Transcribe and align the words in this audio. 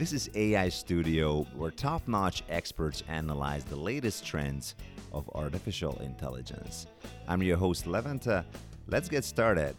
This 0.00 0.14
is 0.14 0.30
AI 0.34 0.70
Studio, 0.70 1.42
where 1.54 1.70
top 1.70 2.08
notch 2.08 2.42
experts 2.48 3.02
analyze 3.06 3.64
the 3.64 3.76
latest 3.76 4.24
trends 4.24 4.74
of 5.12 5.28
artificial 5.34 5.98
intelligence. 5.98 6.86
I'm 7.28 7.42
your 7.42 7.58
host, 7.58 7.84
Levanta. 7.84 8.46
Let's 8.88 9.10
get 9.10 9.26
started. 9.26 9.76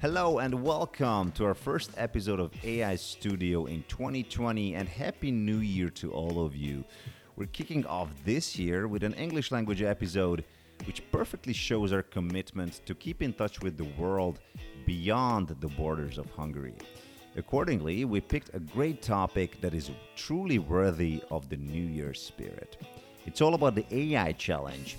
Hello 0.00 0.38
and 0.38 0.62
welcome 0.62 1.30
to 1.32 1.44
our 1.44 1.52
first 1.52 1.90
episode 1.98 2.40
of 2.40 2.52
AI 2.64 2.96
Studio 2.96 3.66
in 3.66 3.84
2020 3.86 4.76
and 4.76 4.88
Happy 4.88 5.30
New 5.30 5.58
Year 5.58 5.90
to 5.90 6.10
all 6.10 6.42
of 6.42 6.56
you. 6.56 6.86
We're 7.36 7.48
kicking 7.48 7.84
off 7.84 8.08
this 8.24 8.58
year 8.58 8.88
with 8.88 9.02
an 9.02 9.12
English 9.12 9.52
language 9.52 9.82
episode 9.82 10.42
which 10.84 11.02
perfectly 11.12 11.52
shows 11.52 11.92
our 11.92 12.02
commitment 12.02 12.80
to 12.86 12.94
keep 12.94 13.20
in 13.20 13.34
touch 13.34 13.60
with 13.60 13.76
the 13.76 13.84
world 13.98 14.40
beyond 14.86 15.48
the 15.60 15.68
borders 15.68 16.16
of 16.16 16.30
Hungary. 16.30 16.74
Accordingly, 17.36 18.06
we 18.06 18.20
picked 18.22 18.54
a 18.54 18.60
great 18.60 19.02
topic 19.02 19.60
that 19.60 19.74
is 19.74 19.90
truly 20.16 20.58
worthy 20.58 21.22
of 21.30 21.50
the 21.50 21.56
New 21.56 21.84
Year 21.84 22.14
spirit. 22.14 22.78
It's 23.26 23.42
all 23.42 23.54
about 23.54 23.74
the 23.74 23.84
AI 23.90 24.32
challenge. 24.32 24.96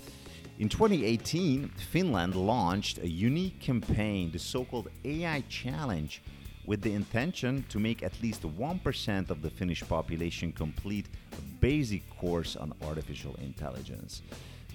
In 0.60 0.68
2018, 0.68 1.68
Finland 1.90 2.34
launched 2.36 2.98
a 2.98 3.08
unique 3.08 3.60
campaign, 3.60 4.30
the 4.30 4.38
so 4.38 4.64
called 4.64 4.88
AI 5.04 5.42
Challenge, 5.48 6.20
with 6.66 6.82
the 6.82 6.92
intention 6.92 7.64
to 7.70 7.78
make 7.78 8.02
at 8.02 8.20
least 8.20 8.42
1% 8.42 9.30
of 9.30 9.40
the 9.40 9.50
Finnish 9.50 9.82
population 9.88 10.52
complete 10.52 11.06
a 11.32 11.40
basic 11.60 12.02
course 12.18 12.56
on 12.56 12.74
artificial 12.82 13.34
intelligence. 13.36 14.22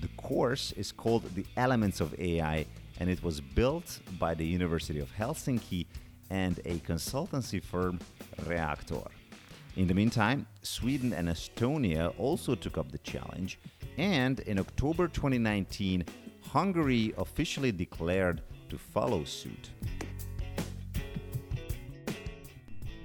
The 0.02 0.08
course 0.18 0.72
is 0.72 0.92
called 0.92 1.24
The 1.36 1.46
Elements 1.56 2.02
of 2.02 2.18
AI 2.20 2.66
and 3.00 3.10
it 3.10 3.24
was 3.24 3.42
built 3.42 4.00
by 4.20 4.34
the 4.34 4.46
University 4.46 5.00
of 5.00 5.12
Helsinki 5.16 5.86
and 6.30 6.60
a 6.66 6.78
consultancy 6.80 7.64
firm, 7.64 8.00
Reaktor. 8.42 9.08
In 9.76 9.88
the 9.88 9.94
meantime, 9.94 10.46
Sweden 10.62 11.14
and 11.14 11.28
Estonia 11.28 12.14
also 12.20 12.54
took 12.56 12.78
up 12.78 12.92
the 12.92 13.00
challenge, 13.00 13.60
and 13.98 14.40
in 14.42 14.60
October 14.60 15.08
2019, 15.08 16.06
Hungary 16.42 17.14
officially 17.18 17.72
declared 17.72 18.42
to 18.70 18.78
follow 18.78 19.24
suit. 19.24 19.70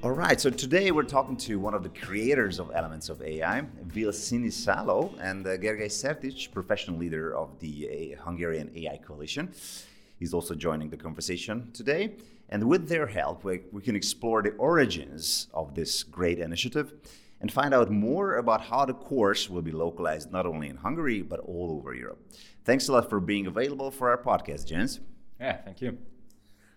All 0.00 0.12
right, 0.12 0.40
so 0.40 0.48
today 0.48 0.92
we're 0.92 1.02
talking 1.02 1.36
to 1.38 1.58
one 1.58 1.74
of 1.74 1.82
the 1.82 1.88
creators 1.88 2.60
of 2.60 2.70
Elements 2.72 3.08
of 3.08 3.20
AI, 3.20 3.62
Ville 3.82 4.12
Sinisalo, 4.12 5.12
and 5.20 5.44
uh, 5.44 5.56
Gergely 5.56 5.88
Szertics, 5.88 6.48
professional 6.48 6.96
leader 6.96 7.34
of 7.34 7.58
the 7.58 8.14
uh, 8.16 8.22
Hungarian 8.22 8.70
AI 8.76 8.98
Coalition. 8.98 9.52
He's 10.16 10.32
also 10.32 10.54
joining 10.54 10.88
the 10.88 10.96
conversation 10.96 11.72
today. 11.72 12.14
And 12.48 12.68
with 12.68 12.88
their 12.88 13.08
help, 13.08 13.42
we, 13.42 13.62
we 13.72 13.82
can 13.82 13.96
explore 13.96 14.40
the 14.40 14.50
origins 14.50 15.48
of 15.52 15.74
this 15.74 16.04
great 16.04 16.38
initiative 16.38 16.92
and 17.40 17.52
find 17.52 17.74
out 17.74 17.90
more 17.90 18.36
about 18.36 18.60
how 18.60 18.84
the 18.84 18.94
course 18.94 19.50
will 19.50 19.62
be 19.62 19.72
localized 19.72 20.30
not 20.30 20.46
only 20.46 20.68
in 20.68 20.76
Hungary, 20.76 21.22
but 21.22 21.40
all 21.40 21.72
over 21.76 21.92
Europe. 21.92 22.24
Thanks 22.64 22.86
a 22.86 22.92
lot 22.92 23.10
for 23.10 23.18
being 23.18 23.48
available 23.48 23.90
for 23.90 24.10
our 24.10 24.18
podcast, 24.18 24.66
Jens. 24.66 25.00
Yeah, 25.40 25.56
thank 25.56 25.80
you. 25.80 25.98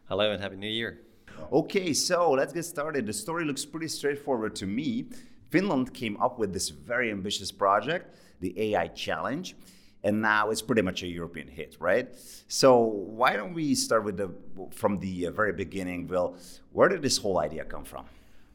Hello 0.06 0.32
and 0.32 0.42
Happy 0.42 0.56
New 0.56 0.68
Year. 0.68 1.02
Okay, 1.52 1.94
so 1.94 2.32
let's 2.32 2.54
get 2.54 2.64
started. 2.64 3.06
The 3.06 3.14
story 3.14 3.46
looks 3.46 3.66
pretty 3.66 3.88
straightforward 3.88 4.56
to 4.56 4.66
me. 4.66 5.06
Finland 5.50 5.94
came 5.94 6.16
up 6.22 6.40
with 6.40 6.54
this 6.54 6.70
very 6.70 7.12
ambitious 7.12 7.52
project, 7.52 8.16
the 8.40 8.54
AI 8.58 8.88
Challenge, 8.88 9.56
and 10.04 10.22
now 10.22 10.50
it's 10.50 10.62
pretty 10.62 10.82
much 10.82 11.04
a 11.04 11.08
European 11.08 11.48
hit, 11.48 11.76
right? 11.80 12.08
So 12.48 12.78
why 12.78 13.36
don't 13.36 13.54
we 13.54 13.76
start 13.76 14.04
with 14.06 14.18
the 14.18 14.32
from 14.72 15.00
the 15.00 15.28
uh, 15.28 15.32
very 15.32 15.54
beginning, 15.54 16.08
Will? 16.08 16.38
Where 16.72 16.88
did 16.88 17.02
this 17.02 17.18
whole 17.18 17.40
idea 17.40 17.66
come 17.66 17.84
from? 17.84 18.06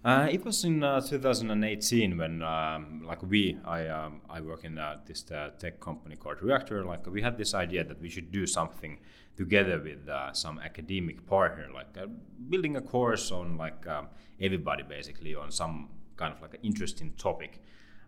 Uh, 0.07 0.29
it 0.31 0.45
was 0.45 0.63
in 0.63 0.85
uh, 0.85 1.01
2018 1.01 2.17
when, 2.17 2.41
um, 2.41 3.03
like 3.05 3.21
we, 3.25 3.59
I, 3.65 3.89
um, 3.89 4.21
I 4.31 4.41
work 4.41 4.63
in 4.63 4.79
uh, 4.79 4.99
this 5.05 5.29
uh, 5.33 5.51
tech 5.59 5.81
company 5.81 6.15
called 6.15 6.39
Reaktor. 6.39 6.87
Like 6.87 7.09
we 7.09 7.23
had 7.23 7.37
this 7.37 7.55
idea 7.55 7.83
that 7.83 8.01
we 8.01 8.09
should 8.09 8.31
do 8.31 8.47
something 8.47 9.01
together 9.37 9.81
with 9.81 10.09
uh, 10.09 10.33
some 10.33 10.61
academic 10.61 11.27
partner, 11.27 11.67
like 11.75 11.99
uh, 12.01 12.07
building 12.49 12.77
a 12.77 12.81
course 12.81 13.33
on 13.33 13.57
like 13.57 13.85
um, 13.89 14.07
everybody 14.41 14.85
basically 14.85 15.35
on 15.35 15.51
some 15.51 15.89
kind 16.17 16.33
of 16.33 16.41
like 16.41 16.55
an 16.55 16.61
interesting 16.63 17.13
topic. 17.19 17.61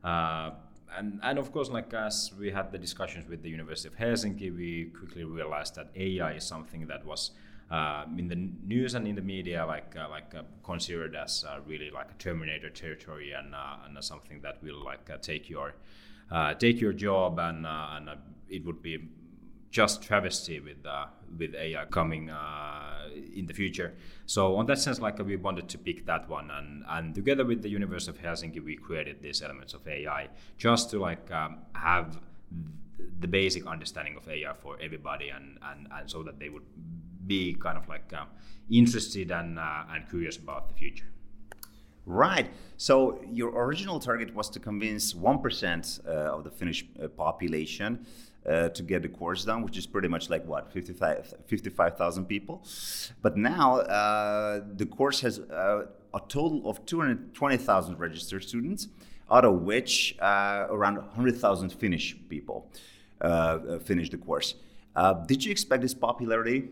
and, 0.05 1.19
and 1.21 1.37
of 1.37 1.51
course, 1.51 1.69
like 1.69 1.93
as 1.95 2.31
we 2.39 2.53
had 2.53 2.71
the 2.71 2.79
discussions 2.79 3.29
with 3.29 3.43
the 3.43 3.51
University 3.51 3.89
of 3.89 3.97
Helsinki, 3.97 4.57
we 4.57 4.93
quickly 4.97 5.25
realized 5.25 5.75
that 5.75 5.89
AI 5.97 6.35
is 6.35 6.45
something 6.45 6.87
that 6.87 7.05
was 7.05 7.33
uh, 7.71 8.05
in 8.17 8.29
the 8.29 8.49
news 8.67 8.95
and 8.95 9.07
in 9.07 9.15
the 9.15 9.23
media 9.23 9.65
like 9.67 9.95
uh, 9.97 10.09
like 10.09 10.35
uh, 10.35 10.43
considered 10.65 11.15
as 11.15 11.45
uh, 11.47 11.59
really 11.67 11.91
like 11.91 12.11
a 12.11 12.15
Terminator 12.15 12.71
territory 12.71 13.33
and 13.33 13.55
uh, 13.55 13.77
and 13.85 14.03
something 14.03 14.41
that 14.41 14.63
will 14.63 14.83
like 14.83 15.09
uh, 15.11 15.19
take 15.19 15.51
your 15.51 15.75
take 16.59 16.81
your 16.81 16.93
job 16.93 17.39
and 17.39 17.67
and 17.67 18.11
it 18.49 18.65
would 18.65 18.83
be 18.83 18.99
just 19.71 20.03
travesty 20.03 20.61
with 20.61 20.87
with 21.39 21.55
AI 21.55 21.85
coming 21.87 22.31
in 23.35 23.47
the 23.47 23.53
future. 23.53 23.95
So 24.25 24.57
on 24.57 24.65
that 24.67 24.79
sense, 24.79 24.99
like 24.99 25.19
we 25.19 25.37
wanted 25.37 25.69
to 25.69 25.79
pick 25.79 26.07
that 26.07 26.27
one, 26.29 26.51
and 26.51 26.85
and 26.89 27.15
together 27.15 27.45
with 27.45 27.63
the 27.63 27.69
University 27.69 28.17
of 28.17 28.23
Helsinki, 28.23 28.65
we 28.65 28.77
created 28.77 29.21
these 29.21 29.43
elements 29.43 29.75
of 29.75 29.87
AI 29.87 30.29
just 30.57 30.91
to 30.91 30.99
like 30.99 31.31
um, 31.31 31.59
have 31.75 32.19
the 33.21 33.29
basic 33.29 33.67
understanding 33.67 34.17
of 34.17 34.29
AI 34.29 34.53
for 34.55 34.79
everybody, 34.81 35.29
and, 35.29 35.59
and, 35.63 35.89
and 35.93 36.11
so 36.11 36.23
that 36.23 36.39
they 36.39 36.49
would 36.49 36.65
be 37.29 37.55
kind 37.55 37.79
of 37.79 37.89
like 37.89 38.13
uh, 38.13 38.25
interested 38.71 39.31
and, 39.31 39.59
uh, 39.59 39.85
and 39.91 40.09
curious 40.09 40.37
about 40.37 40.69
the 40.69 40.75
future. 40.75 41.07
Right. 42.09 42.49
So 42.79 43.21
your 43.31 43.51
original 43.51 44.01
target 44.01 44.35
was 44.35 44.49
to 44.51 44.61
convince 44.61 45.13
1% 45.13 46.07
uh, 46.07 46.11
of 46.11 46.45
the 46.45 46.51
Finnish 46.51 46.87
uh, 47.03 47.09
population 47.09 48.07
uh, 48.47 48.71
to 48.71 48.83
get 48.83 49.03
the 49.03 49.09
course 49.09 49.45
done, 49.45 49.63
which 49.63 49.77
is 49.77 49.87
pretty 49.87 50.09
much 50.09 50.31
like 50.31 50.43
what, 50.47 50.73
55,000 50.73 51.45
55, 51.47 52.29
people. 52.29 52.65
But 53.21 53.37
now 53.37 53.81
uh, 53.81 54.63
the 54.75 54.87
course 54.87 55.21
has 55.21 55.39
uh, 55.39 55.87
a 56.15 56.21
total 56.29 56.63
of 56.65 56.87
220,000 56.87 57.99
registered 57.99 58.43
students, 58.43 58.89
out 59.31 59.45
of 59.45 59.61
which 59.63 60.17
around 60.23 60.97
100,000 60.97 61.71
Finnish 61.73 62.17
people 62.31 62.71
finished 63.85 64.13
the 64.13 64.19
course. 64.19 64.55
did 65.27 65.45
you 65.45 65.51
expect 65.51 65.83
this 65.83 65.93
popularity? 65.93 66.71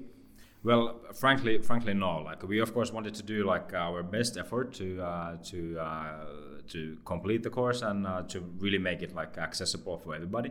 Well, 0.66 0.98
frankly, 1.14 1.62
frankly, 1.62 1.94
no. 1.94 2.22
Like 2.22 2.42
we, 2.42 2.58
of 2.58 2.74
course, 2.74 2.92
wanted 2.92 3.14
to 3.14 3.22
do 3.22 3.44
like 3.44 3.72
our 3.72 4.02
best 4.02 4.36
effort 4.36 4.74
to 4.74 5.00
uh, 5.00 5.36
to 5.44 5.78
uh, 5.78 6.24
to 6.72 6.98
complete 7.04 7.44
the 7.44 7.50
course 7.50 7.82
and 7.82 8.04
uh, 8.04 8.22
to 8.22 8.40
really 8.58 8.78
make 8.78 9.00
it 9.00 9.14
like 9.14 9.38
accessible 9.38 9.96
for 9.96 10.16
everybody. 10.16 10.50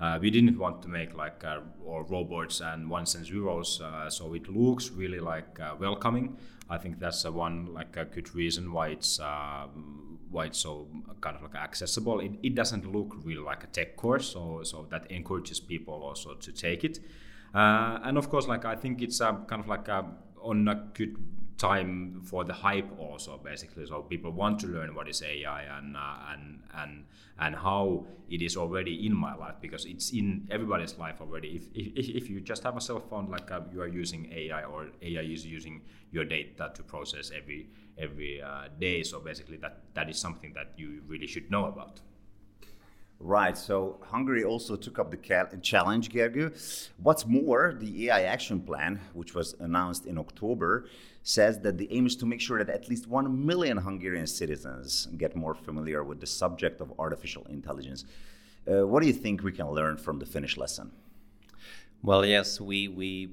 Uh, 0.00 0.18
we 0.18 0.30
didn't 0.30 0.58
want 0.58 0.80
to 0.80 0.88
make 0.88 1.14
like 1.14 1.44
uh, 1.44 1.60
or 1.84 2.04
robots 2.04 2.62
and 2.62 2.88
ones 2.88 3.14
and 3.14 3.26
zeros, 3.26 3.82
uh, 3.82 4.08
so 4.08 4.32
it 4.32 4.48
looks 4.48 4.92
really 4.92 5.20
like 5.20 5.58
welcoming. 5.78 6.38
I 6.70 6.78
think 6.78 6.98
that's 6.98 7.26
one 7.26 7.66
like 7.74 7.98
a 7.98 8.06
good 8.06 8.34
reason 8.34 8.72
why 8.72 8.88
it's 8.88 9.20
why 10.30 10.46
it's 10.46 10.60
so 10.60 10.88
kind 11.20 11.36
of 11.36 11.42
like 11.42 11.54
accessible. 11.54 12.20
It, 12.20 12.32
it 12.42 12.54
doesn't 12.54 12.90
look 12.90 13.14
really 13.24 13.42
like 13.42 13.62
a 13.64 13.66
tech 13.66 13.98
course, 13.98 14.32
so 14.32 14.62
so 14.62 14.86
that 14.88 15.10
encourages 15.10 15.60
people 15.60 16.02
also 16.02 16.32
to 16.32 16.50
take 16.50 16.82
it. 16.82 17.00
Uh, 17.54 17.98
and 18.04 18.16
of 18.16 18.28
course, 18.28 18.46
like 18.46 18.64
I 18.64 18.76
think 18.76 19.02
it's 19.02 19.20
uh, 19.20 19.32
kind 19.46 19.60
of 19.60 19.68
like 19.68 19.88
uh, 19.88 20.02
on 20.42 20.68
a 20.68 20.74
good 20.94 21.16
time 21.60 22.22
for 22.24 22.42
the 22.42 22.54
hype 22.54 22.90
also 22.98 23.38
basically. 23.44 23.84
So 23.86 24.02
people 24.02 24.32
want 24.32 24.58
to 24.60 24.66
learn 24.66 24.94
what 24.94 25.08
is 25.08 25.22
ai 25.22 25.62
and 25.62 25.96
uh, 25.96 26.32
and 26.32 26.62
and 26.74 27.04
and 27.38 27.54
how 27.54 28.06
it 28.30 28.40
is 28.40 28.56
already 28.56 29.06
in 29.06 29.14
my 29.14 29.34
life 29.34 29.56
because 29.60 29.84
it's 29.84 30.10
in 30.10 30.48
everybody's 30.50 30.96
life 30.96 31.20
already. 31.20 31.48
If 31.48 31.64
if, 31.74 32.08
if 32.22 32.30
you 32.30 32.40
just 32.40 32.62
have 32.62 32.76
a 32.76 32.80
cell 32.80 33.00
phone 33.00 33.30
like 33.30 33.50
uh, 33.50 33.60
you 33.72 33.82
are 33.82 33.88
using 33.88 34.32
ai 34.32 34.64
or 34.64 34.88
ai 35.02 35.22
is 35.22 35.44
using 35.44 35.82
your 36.12 36.24
data 36.24 36.72
to 36.74 36.82
process 36.82 37.30
every 37.36 37.68
every 37.98 38.40
uh, 38.40 38.68
day. 38.78 39.02
So 39.02 39.20
basically 39.20 39.58
that 39.58 39.80
that 39.94 40.08
is 40.08 40.18
something 40.18 40.54
that 40.54 40.72
you 40.76 41.02
really 41.06 41.26
should 41.26 41.50
know 41.50 41.66
about 41.66 42.00
Right. 43.22 43.56
So 43.56 43.98
Hungary 44.10 44.44
also 44.44 44.76
took 44.76 44.98
up 44.98 45.10
the 45.10 45.58
challenge, 45.60 46.08
Gergő. 46.08 46.90
What's 47.02 47.26
more, 47.26 47.76
the 47.78 48.08
AI 48.08 48.22
action 48.22 48.60
plan, 48.62 48.98
which 49.12 49.34
was 49.34 49.54
announced 49.60 50.06
in 50.06 50.16
October, 50.16 50.86
says 51.22 51.60
that 51.60 51.76
the 51.76 51.86
aim 51.92 52.06
is 52.06 52.16
to 52.16 52.24
make 52.24 52.40
sure 52.40 52.64
that 52.64 52.74
at 52.74 52.88
least 52.88 53.06
1 53.06 53.46
million 53.46 53.76
Hungarian 53.76 54.26
citizens 54.26 55.06
get 55.18 55.36
more 55.36 55.54
familiar 55.54 56.02
with 56.02 56.20
the 56.20 56.26
subject 56.26 56.80
of 56.80 56.94
artificial 56.98 57.46
intelligence. 57.50 58.06
Uh, 58.66 58.86
what 58.86 59.02
do 59.02 59.06
you 59.06 59.12
think 59.12 59.42
we 59.42 59.52
can 59.52 59.70
learn 59.70 59.98
from 59.98 60.18
the 60.18 60.26
Finnish 60.26 60.56
lesson? 60.56 60.90
Well, 62.02 62.24
yes, 62.24 62.58
we, 62.58 62.88
we 62.88 63.28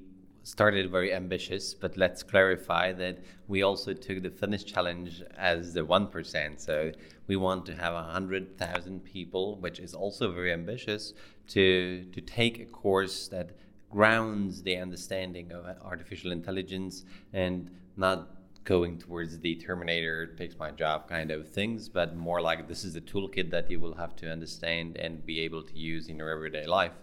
started 0.48 0.90
very 0.90 1.14
ambitious, 1.14 1.74
but 1.74 1.98
let's 1.98 2.24
clarify 2.24 2.94
that 2.94 3.18
we 3.50 3.64
also 3.64 3.92
took 3.92 4.24
the 4.24 4.30
Finnish 4.30 4.64
challenge 4.64 5.22
as 5.38 5.74
the 5.74 5.82
1%. 5.82 6.58
So 6.58 6.94
we 7.28 7.36
want 7.36 7.66
to 7.66 7.76
have 7.76 7.94
100,000 7.94 9.04
people, 9.04 9.58
which 9.58 9.80
is 9.80 9.94
also 9.94 10.32
very 10.32 10.54
ambitious, 10.54 11.14
to, 11.50 12.06
to 12.14 12.22
take 12.22 12.62
a 12.62 12.66
course 12.66 13.28
that 13.28 13.50
grounds 13.90 14.64
the 14.64 14.78
understanding 14.78 15.52
of 15.52 15.66
artificial 15.84 16.32
intelligence 16.32 17.04
and 17.34 17.70
not 17.98 18.30
going 18.64 18.98
towards 18.98 19.38
the 19.40 19.56
Terminator 19.56 20.28
takes 20.28 20.58
my 20.58 20.72
job 20.72 21.10
kind 21.10 21.30
of 21.30 21.50
things, 21.50 21.90
but 21.90 22.16
more 22.16 22.40
like 22.40 22.70
this 22.70 22.86
is 22.86 22.96
a 22.96 23.02
toolkit 23.02 23.52
that 23.52 23.70
you 23.70 23.82
will 23.82 23.96
have 23.96 24.16
to 24.16 24.32
understand 24.32 24.96
and 24.96 25.26
be 25.26 25.42
able 25.42 25.64
to 25.64 25.78
use 25.78 26.08
in 26.08 26.16
your 26.16 26.30
everyday 26.30 26.66
life. 26.66 26.94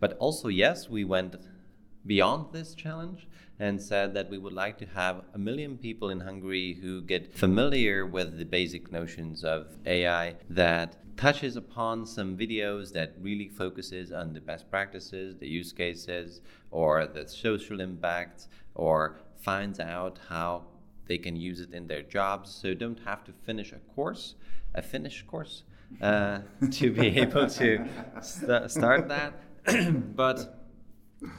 But 0.00 0.18
also, 0.18 0.48
yes, 0.48 0.90
we 0.90 1.04
went 1.04 1.36
beyond 2.06 2.52
this 2.52 2.74
challenge 2.74 3.28
and 3.58 3.80
said 3.80 4.14
that 4.14 4.30
we 4.30 4.38
would 4.38 4.52
like 4.52 4.78
to 4.78 4.86
have 4.86 5.22
a 5.34 5.38
million 5.38 5.78
people 5.78 6.10
in 6.10 6.20
Hungary 6.20 6.74
who 6.74 7.00
get 7.02 7.34
familiar 7.34 8.04
with 8.04 8.38
the 8.38 8.44
basic 8.44 8.90
notions 8.90 9.44
of 9.44 9.68
AI 9.86 10.34
that 10.50 10.96
touches 11.16 11.56
upon 11.56 12.04
some 12.04 12.36
videos 12.36 12.92
that 12.92 13.14
really 13.20 13.48
focuses 13.48 14.12
on 14.12 14.32
the 14.32 14.40
best 14.40 14.68
practices, 14.70 15.36
the 15.36 15.46
use 15.46 15.72
cases, 15.72 16.40
or 16.70 17.06
the 17.06 17.28
social 17.28 17.80
impact, 17.80 18.48
or 18.74 19.20
finds 19.40 19.78
out 19.78 20.18
how 20.28 20.64
they 21.06 21.18
can 21.18 21.36
use 21.36 21.60
it 21.60 21.72
in 21.72 21.86
their 21.86 22.02
jobs. 22.02 22.50
So 22.50 22.74
don't 22.74 22.98
have 23.04 23.22
to 23.24 23.32
finish 23.32 23.72
a 23.72 23.78
course, 23.94 24.34
a 24.74 24.82
finished 24.82 25.26
course, 25.26 25.62
uh, 26.00 26.40
to 26.72 26.90
be 26.92 27.18
able 27.20 27.48
to 27.48 27.86
st- 28.20 28.70
start 28.70 29.08
that. 29.08 29.34
but 30.16 30.63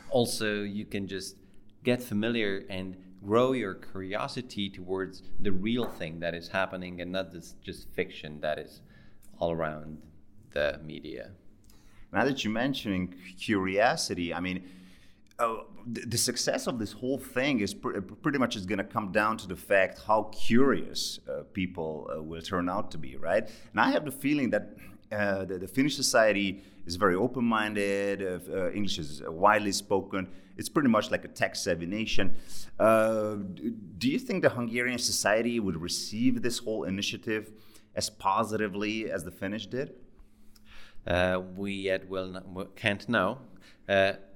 also 0.09 0.63
you 0.63 0.85
can 0.85 1.07
just 1.07 1.37
get 1.83 2.01
familiar 2.01 2.63
and 2.69 2.97
grow 3.23 3.53
your 3.53 3.73
curiosity 3.73 4.69
towards 4.69 5.23
the 5.39 5.51
real 5.51 5.85
thing 5.85 6.19
that 6.19 6.33
is 6.33 6.47
happening 6.47 7.01
and 7.01 7.11
not 7.11 7.31
this 7.31 7.55
just 7.63 7.89
fiction 7.93 8.39
that 8.41 8.59
is 8.59 8.81
all 9.39 9.51
around 9.51 9.97
the 10.53 10.79
media. 10.83 11.31
Now 12.13 12.23
that 12.25 12.43
you're 12.43 12.53
mentioning 12.53 13.15
curiosity, 13.37 14.33
I 14.33 14.39
mean, 14.39 14.63
uh, 15.37 15.57
the, 15.85 16.01
the, 16.01 16.17
success 16.17 16.65
of 16.65 16.79
this 16.79 16.93
whole 16.93 17.17
thing 17.17 17.59
is 17.59 17.73
pr- 17.73 17.99
pretty 17.99 18.37
much 18.37 18.55
is 18.55 18.65
going 18.65 18.77
to 18.77 18.85
come 18.85 19.11
down 19.11 19.35
to 19.35 19.47
the 19.47 19.55
fact 19.55 19.99
how 20.07 20.31
curious 20.31 21.19
uh, 21.27 21.43
people 21.51 22.09
uh, 22.09 22.23
will 22.23 22.41
turn 22.41 22.69
out 22.69 22.89
to 22.91 22.97
be, 22.97 23.17
right? 23.17 23.43
And 23.71 23.81
I 23.81 23.91
have 23.91 24.05
the 24.05 24.11
feeling 24.11 24.51
that 24.51 24.77
uh, 25.11 25.45
the, 25.45 25.59
the, 25.59 25.67
Finnish 25.67 25.95
society 25.95 26.63
is 26.85 26.95
very 26.95 27.15
open-minded. 27.15 28.21
Uh, 28.21 28.71
English 28.71 28.97
is 28.97 29.21
widely 29.27 29.71
spoken. 29.71 30.27
It's 30.57 30.69
pretty 30.69 30.89
much 30.89 31.11
like 31.11 31.25
a 31.25 31.27
tech-savvy 31.27 31.85
nation. 31.85 32.35
do 32.79 34.09
you 34.09 34.19
think 34.19 34.41
the 34.41 34.49
Hungarian 34.49 34.97
society 34.97 35.59
would 35.59 35.77
receive 35.77 36.41
this 36.41 36.59
whole 36.59 36.83
initiative 36.85 37.51
as 37.95 38.09
positively 38.09 39.11
as 39.11 39.23
the 39.23 39.31
Finnish 39.31 39.67
did? 39.67 39.93
we 41.55 41.71
yet 41.73 42.09
will 42.09 42.41
can't 42.75 43.07
know. 43.07 43.39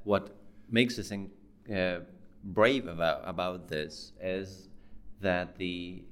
what 0.04 0.36
makes 0.70 1.00
us 1.00 1.12
in, 1.12 1.30
uh, 1.74 2.00
brave 2.44 2.88
about, 2.88 3.22
about 3.26 3.68
this 3.68 4.14
is 4.22 4.70
that 5.22 5.58
the 5.58 6.04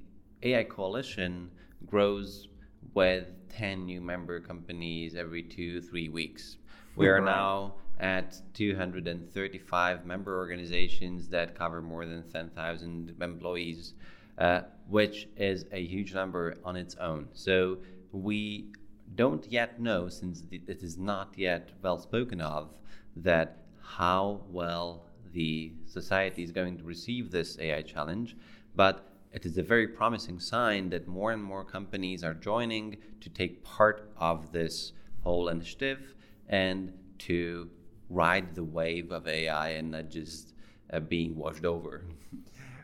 AI 0.44 0.64
coalition 0.64 1.50
grows 1.86 2.48
with 2.94 3.28
10 3.50 3.86
new 3.86 4.02
member 4.02 4.40
companies 4.40 5.16
every 5.16 5.44
two, 5.44 5.82
three 5.82 6.10
weeks. 6.10 6.58
We 6.96 7.08
are 7.08 7.22
now 7.22 7.76
at 8.00 8.42
235 8.54 10.06
member 10.06 10.38
organizations 10.38 11.28
that 11.30 11.56
cover 11.56 11.82
more 11.82 12.06
than 12.06 12.24
10,000 12.24 13.16
employees, 13.22 13.94
uh, 14.38 14.62
which 14.88 15.28
is 15.38 15.66
a 15.72 15.84
huge 15.84 16.14
number 16.14 16.56
on 16.64 16.76
its 16.76 16.96
own. 16.96 17.28
So 17.34 17.78
we 18.12 18.72
don't 19.16 19.46
yet 19.52 19.80
know, 19.80 20.10
since 20.10 20.44
it 20.52 20.84
is 20.84 20.98
not 20.98 21.34
yet 21.36 21.70
well 21.82 22.00
spoken 22.00 22.42
of, 22.42 22.70
that 23.16 23.64
how 23.82 24.42
well 24.50 25.06
the 25.34 25.72
society 25.86 26.44
is 26.44 26.52
going 26.52 26.78
to 26.78 26.84
receive 26.84 27.32
this 27.32 27.58
AI 27.60 27.82
challenge, 27.82 28.36
but 28.76 29.07
it 29.38 29.46
is 29.46 29.56
a 29.60 29.62
very 29.62 29.88
promising 29.88 30.40
sign 30.40 30.90
that 30.90 31.08
more 31.08 31.32
and 31.32 31.44
more 31.44 31.64
companies 31.64 32.24
are 32.24 32.34
joining 32.34 32.98
to 33.22 33.30
take 33.30 33.64
part 33.64 34.12
of 34.18 34.52
this 34.52 34.94
whole 35.22 35.50
initiative 35.50 36.16
and 36.50 36.92
to 37.20 37.70
ride 38.10 38.56
the 38.56 38.64
wave 38.64 39.12
of 39.12 39.28
AI 39.28 39.70
and 39.78 39.92
not 39.92 40.10
just 40.10 40.56
uh, 40.92 41.00
being 41.00 41.36
washed 41.38 41.66
over. 41.66 42.04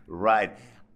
Right. 0.05 0.51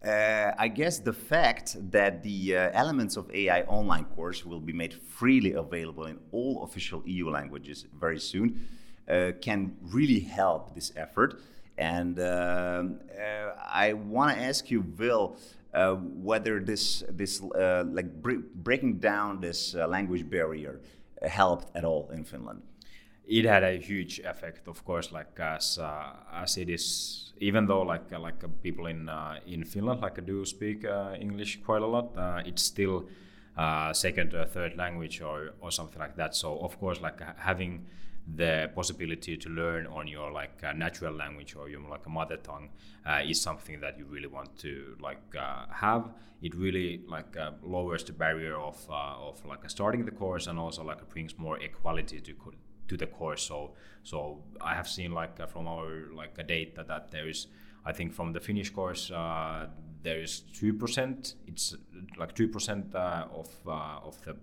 Uh, 0.05 0.51
I 0.59 0.67
guess 0.67 0.99
the 0.99 1.13
fact 1.13 1.77
that 1.91 2.21
the 2.21 2.57
uh, 2.57 2.69
elements 2.73 3.15
of 3.15 3.31
AI 3.33 3.61
online 3.61 4.03
course 4.03 4.45
will 4.45 4.59
be 4.59 4.73
made 4.73 4.93
freely 4.93 5.53
available 5.53 6.05
in 6.05 6.19
all 6.33 6.63
official 6.65 7.01
EU 7.05 7.29
languages 7.29 7.87
very 7.97 8.19
soon 8.19 8.67
uh, 9.09 9.31
can 9.41 9.77
really 9.81 10.19
help 10.19 10.75
this 10.75 10.91
effort. 10.97 11.41
And 11.77 12.19
uh, 12.19 12.23
uh, 12.23 13.55
I 13.71 13.93
want 13.93 14.35
to 14.35 14.43
ask 14.43 14.71
you, 14.71 14.81
Will, 14.97 15.37
uh, 15.73 15.93
whether 15.95 16.59
this 16.59 17.03
this 17.09 17.41
uh, 17.41 17.83
like 17.87 18.21
breaking 18.21 18.97
down 18.99 19.41
this 19.41 19.75
uh, 19.75 19.87
language 19.87 20.27
barrier 20.29 20.81
helped 21.21 21.75
at 21.75 21.83
all 21.83 22.09
in 22.11 22.23
Finland. 22.23 22.61
It 23.27 23.45
had 23.45 23.63
a 23.63 23.77
huge 23.77 24.19
effect, 24.19 24.67
of 24.67 24.83
course. 24.85 25.11
Like 25.11 25.39
as 25.39 25.77
as 26.33 26.57
it 26.57 26.69
is, 26.69 27.33
even 27.39 27.67
though 27.67 27.81
like 27.81 28.11
like 28.17 28.43
people 28.63 28.87
in 28.87 29.09
in 29.45 29.65
Finland 29.65 30.01
like 30.01 30.25
do 30.25 30.45
speak 30.45 30.85
English 31.19 31.59
quite 31.63 31.83
a 31.83 31.87
lot, 31.87 32.13
it's 32.45 32.63
still 32.63 33.07
second 33.93 34.33
or 34.33 34.45
third 34.45 34.77
language 34.77 35.21
or 35.21 35.51
or 35.59 35.71
something 35.71 35.99
like 35.99 36.15
that. 36.15 36.35
So 36.35 36.57
of 36.59 36.79
course, 36.79 37.01
like 37.01 37.21
having 37.37 37.85
the 38.35 38.69
possibility 38.75 39.37
to 39.37 39.49
learn 39.49 39.87
on 39.87 40.07
your 40.07 40.31
like 40.31 40.61
uh, 40.63 40.73
natural 40.73 41.13
language 41.13 41.55
or 41.55 41.69
your 41.69 41.81
like 41.89 42.05
a 42.05 42.09
mother 42.09 42.37
tongue 42.37 42.69
uh, 43.05 43.21
is 43.25 43.39
something 43.39 43.79
that 43.79 43.97
you 43.97 44.05
really 44.05 44.27
want 44.27 44.57
to 44.59 44.97
like 45.01 45.21
uh, 45.39 45.65
have. 45.71 46.09
It 46.41 46.53
really 46.55 47.01
like 47.07 47.35
uh, 47.37 47.51
lowers 47.63 48.03
the 48.03 48.13
barrier 48.13 48.57
of 48.57 48.77
uh, 48.89 49.29
of 49.29 49.43
like 49.45 49.69
starting 49.69 50.05
the 50.05 50.11
course 50.11 50.47
and 50.47 50.59
also 50.59 50.83
like 50.83 51.07
brings 51.09 51.37
more 51.37 51.57
equality 51.59 52.19
to 52.19 52.33
co- 52.33 52.53
to 52.87 52.97
the 52.97 53.07
course. 53.07 53.43
So 53.43 53.73
so 54.03 54.41
i 54.61 54.73
have 54.73 54.87
seen 54.87 55.11
like 55.11 55.37
uh, 55.39 55.45
from 55.45 55.67
our 55.67 56.07
like 56.15 56.35
data 56.47 56.83
that 56.87 57.11
there 57.11 57.27
is 57.27 57.47
i 57.85 57.91
think 57.91 58.13
from 58.13 58.31
the 58.31 58.39
finnish 58.39 58.69
course 58.69 59.11
there 60.03 60.21
is 60.21 60.43
2% 60.53 61.35
it's 61.47 61.75
like 62.17 62.33
2% 62.33 62.95
of 62.95 63.49
of 63.67 64.21
the 64.23 64.35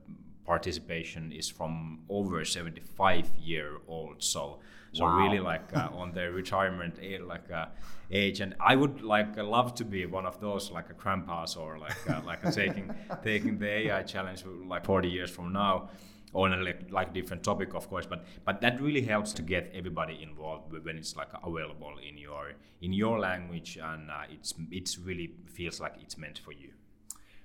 participation 0.45 1.33
is 1.33 1.49
from 1.49 2.01
over 2.09 2.45
75 2.45 3.33
year 3.39 3.79
old. 3.89 4.23
So 4.23 4.59
so 4.93 5.05
wow. 5.05 5.19
really 5.19 5.41
like 5.41 5.77
uh, 5.77 5.89
on 5.93 6.13
their 6.13 6.31
retirement 6.31 6.99
age, 7.03 7.21
like 7.21 7.51
uh, 7.51 7.67
age. 8.13 8.41
And 8.41 8.55
i 8.61 8.77
would 8.77 9.03
like 9.03 9.37
love 9.37 9.75
to 9.77 9.85
be 9.85 10.07
one 10.07 10.27
of 10.27 10.41
those 10.41 10.71
like 10.71 10.89
a 10.91 10.95
grandpas 10.95 11.57
or 11.57 11.79
like 11.79 12.11
uh, 12.11 12.21
like 12.25 12.43
taking 12.53 12.95
taking 13.23 13.59
the 13.59 13.69
ai 13.69 14.03
challenge 14.03 14.45
like 14.67 14.85
40 14.85 15.09
years 15.09 15.31
from 15.31 15.53
now 15.53 15.89
on 16.33 16.53
a 16.53 16.57
like, 16.57 16.91
like 16.91 17.13
different 17.13 17.43
topic 17.43 17.75
of 17.75 17.89
course. 17.89 18.07
But 18.07 18.25
but 18.45 18.61
that 18.61 18.81
really 18.81 19.03
helps 19.03 19.33
to 19.35 19.43
get 19.43 19.73
everybody 19.75 20.23
involved 20.23 20.73
when 20.85 20.97
it's 20.97 21.17
like 21.17 21.31
available 21.45 21.95
in 22.09 22.17
your 22.17 22.53
in 22.81 22.93
your 22.93 23.19
language. 23.19 23.79
And 23.83 24.11
uh, 24.11 24.25
it's 24.31 24.55
it's 24.71 24.99
really 24.99 25.33
feels 25.47 25.81
like 25.81 25.95
it's 26.01 26.17
meant 26.17 26.39
for 26.39 26.53
you. 26.53 26.71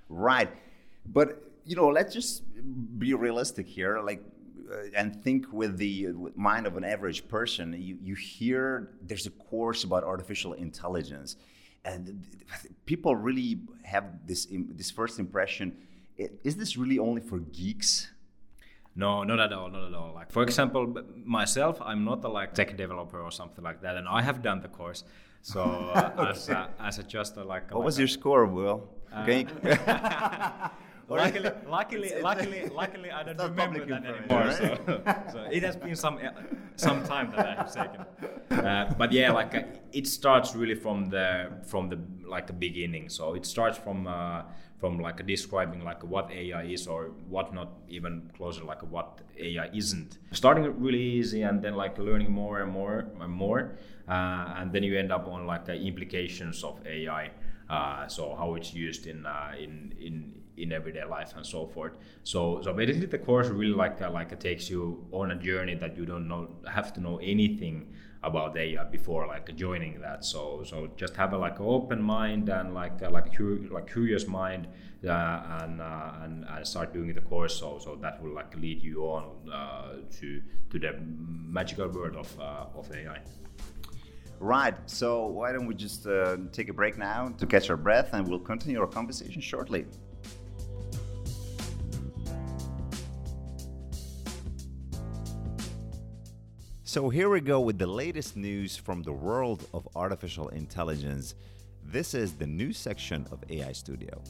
Right 0.07 0.51
but 1.05 1.43
you 1.65 1.75
know, 1.75 1.87
let's 1.87 2.13
just 2.13 2.43
be 2.97 3.13
realistic 3.13 3.67
here, 3.67 3.99
like, 3.99 4.23
uh, 4.71 4.75
and 4.95 5.23
think 5.23 5.45
with 5.51 5.77
the 5.77 6.07
mind 6.35 6.65
of 6.65 6.77
an 6.77 6.83
average 6.83 7.27
person. 7.27 7.73
You, 7.73 7.97
you 8.01 8.15
hear 8.15 8.91
there's 9.01 9.27
a 9.27 9.31
course 9.31 9.83
about 9.83 10.03
artificial 10.03 10.53
intelligence, 10.53 11.35
and 11.85 12.25
people 12.85 13.15
really 13.15 13.59
have 13.83 14.05
this 14.25 14.47
this 14.51 14.91
first 14.91 15.19
impression: 15.19 15.77
is 16.43 16.55
this 16.55 16.77
really 16.77 16.99
only 16.99 17.21
for 17.21 17.39
geeks? 17.39 18.11
No, 18.95 19.23
not 19.23 19.39
at 19.39 19.53
all, 19.53 19.69
not 19.69 19.87
at 19.87 19.93
all. 19.93 20.13
Like 20.13 20.31
for 20.31 20.43
example, 20.43 20.95
myself, 21.23 21.79
I'm 21.81 22.03
not 22.03 22.23
a 22.23 22.27
like 22.27 22.53
tech 22.53 22.75
developer 22.75 23.21
or 23.21 23.31
something 23.31 23.63
like 23.63 23.81
that, 23.81 23.95
and 23.95 24.07
I 24.07 24.21
have 24.21 24.41
done 24.41 24.59
the 24.61 24.67
course. 24.67 25.03
So 25.41 25.61
uh, 25.61 26.11
okay. 26.17 26.31
as, 26.31 26.49
a, 26.49 26.69
as 26.79 26.99
a 26.99 27.03
just 27.03 27.37
a, 27.37 27.43
like. 27.43 27.71
A, 27.71 27.75
what 27.75 27.81
like 27.81 27.85
was 27.85 27.97
a, 27.97 28.01
your 28.01 28.07
score, 28.07 28.45
Will? 28.45 28.89
Uh, 29.13 29.21
okay. 29.21 29.47
luckily, 31.09 31.51
luckily, 31.67 32.21
luckily, 32.21 32.69
luckily, 32.73 33.11
I 33.11 33.23
don't 33.23 33.37
remember 33.37 33.85
that 33.85 34.05
anymore. 34.05 34.43
Right? 34.43 34.57
So, 34.57 35.01
so, 35.31 35.47
it 35.51 35.63
has 35.63 35.75
been 35.75 35.95
some 35.95 36.17
uh, 36.17 36.31
some 36.75 37.03
time 37.03 37.31
that 37.31 37.45
I 37.47 37.55
have 37.55 37.73
taken. 37.73 38.05
Uh, 38.65 38.93
but 38.97 39.11
yeah, 39.11 39.31
like 39.31 39.55
uh, 39.55 39.63
it 39.91 40.07
starts 40.07 40.55
really 40.55 40.75
from 40.75 41.09
the 41.09 41.49
from 41.65 41.89
the 41.89 41.99
like 42.27 42.47
the 42.47 42.53
beginning. 42.53 43.09
So 43.09 43.33
it 43.35 43.45
starts 43.45 43.77
from 43.77 44.07
uh, 44.07 44.43
from 44.79 44.99
like 44.99 45.25
describing 45.25 45.83
like 45.83 46.03
what 46.03 46.31
AI 46.31 46.63
is 46.63 46.87
or 46.87 47.11
what 47.27 47.53
not 47.53 47.69
even 47.89 48.29
closer 48.35 48.63
like 48.63 48.81
what 48.83 49.19
AI 49.37 49.69
isn't. 49.73 50.17
Starting 50.31 50.63
really 50.79 51.01
easy 51.01 51.41
and 51.41 51.61
then 51.61 51.75
like 51.75 51.97
learning 51.97 52.31
more 52.31 52.61
and 52.61 52.71
more 52.71 53.07
and 53.19 53.31
more, 53.31 53.77
uh, 54.07 54.55
and 54.57 54.71
then 54.71 54.83
you 54.83 54.97
end 54.97 55.11
up 55.11 55.27
on 55.27 55.45
like 55.45 55.65
the 55.65 55.75
implications 55.75 56.63
of 56.63 56.79
AI. 56.85 57.31
Uh, 57.69 58.07
so 58.07 58.35
how 58.35 58.55
it's 58.55 58.73
used 58.73 59.05
in 59.05 59.27
in 59.59 59.93
in 59.99 60.38
in 60.59 60.71
everyday 60.71 61.05
life 61.05 61.33
and 61.35 61.45
so 61.45 61.65
forth. 61.65 61.93
So 62.23 62.61
so 62.61 62.73
basically 62.73 63.07
the 63.07 63.19
course 63.19 63.47
really 63.47 63.73
like 63.73 64.01
uh, 64.01 64.11
like 64.11 64.37
takes 64.39 64.69
you 64.69 65.07
on 65.11 65.31
a 65.31 65.35
journey 65.35 65.75
that 65.75 65.97
you 65.97 66.05
don't 66.05 66.27
know 66.27 66.49
have 66.67 66.93
to 66.93 66.99
know 67.01 67.17
anything 67.17 67.93
about 68.21 68.57
AI 68.57 68.83
before 68.83 69.27
like 69.27 69.55
joining 69.55 70.01
that. 70.01 70.25
So 70.25 70.63
so 70.65 70.89
just 70.95 71.15
have 71.15 71.33
a 71.33 71.37
like 71.37 71.59
open 71.59 72.01
mind 72.01 72.49
and 72.49 72.73
like 72.73 73.01
uh, 73.01 73.09
like 73.09 73.27
a 73.27 73.29
cur- 73.29 73.67
like 73.71 73.91
curious 73.91 74.27
mind 74.27 74.67
uh, 75.07 75.61
and, 75.61 75.81
uh, 75.81 76.11
and 76.23 76.45
and 76.45 76.67
start 76.67 76.93
doing 76.93 77.13
the 77.13 77.21
course. 77.21 77.55
So 77.55 77.79
so 77.79 77.95
that 78.01 78.21
will 78.21 78.33
like 78.33 78.55
lead 78.55 78.83
you 78.83 79.03
on 79.03 79.49
uh, 79.51 79.93
to 80.19 80.41
to 80.71 80.79
the 80.79 80.99
magical 81.01 81.87
world 81.87 82.15
of 82.15 82.39
uh, 82.39 82.77
of 82.77 82.91
AI. 82.91 83.19
Right. 84.39 84.75
So 84.85 85.27
why 85.27 85.51
don't 85.51 85.67
we 85.67 85.75
just 85.75 86.07
uh, 86.07 86.37
take 86.51 86.69
a 86.69 86.73
break 86.73 86.97
now 86.97 87.33
to 87.37 87.45
catch 87.45 87.69
our 87.69 87.77
breath, 87.77 88.13
and 88.13 88.27
we'll 88.27 88.39
continue 88.39 88.79
our 88.79 88.87
conversation 88.87 89.41
shortly. 89.41 89.85
So 96.89 97.07
here 97.07 97.29
we 97.29 97.39
go 97.39 97.59
with 97.59 97.77
the 97.77 97.85
latest 97.85 98.35
news 98.35 98.75
from 98.75 99.03
the 99.03 99.11
world 99.11 99.67
of 99.75 99.87
artificial 99.95 100.47
intelligence. 100.47 101.35
This 101.83 102.15
is 102.15 102.33
the 102.33 102.47
news 102.47 102.79
section 102.79 103.27
of 103.31 103.43
AI 103.47 103.73
Studio. 103.73 104.23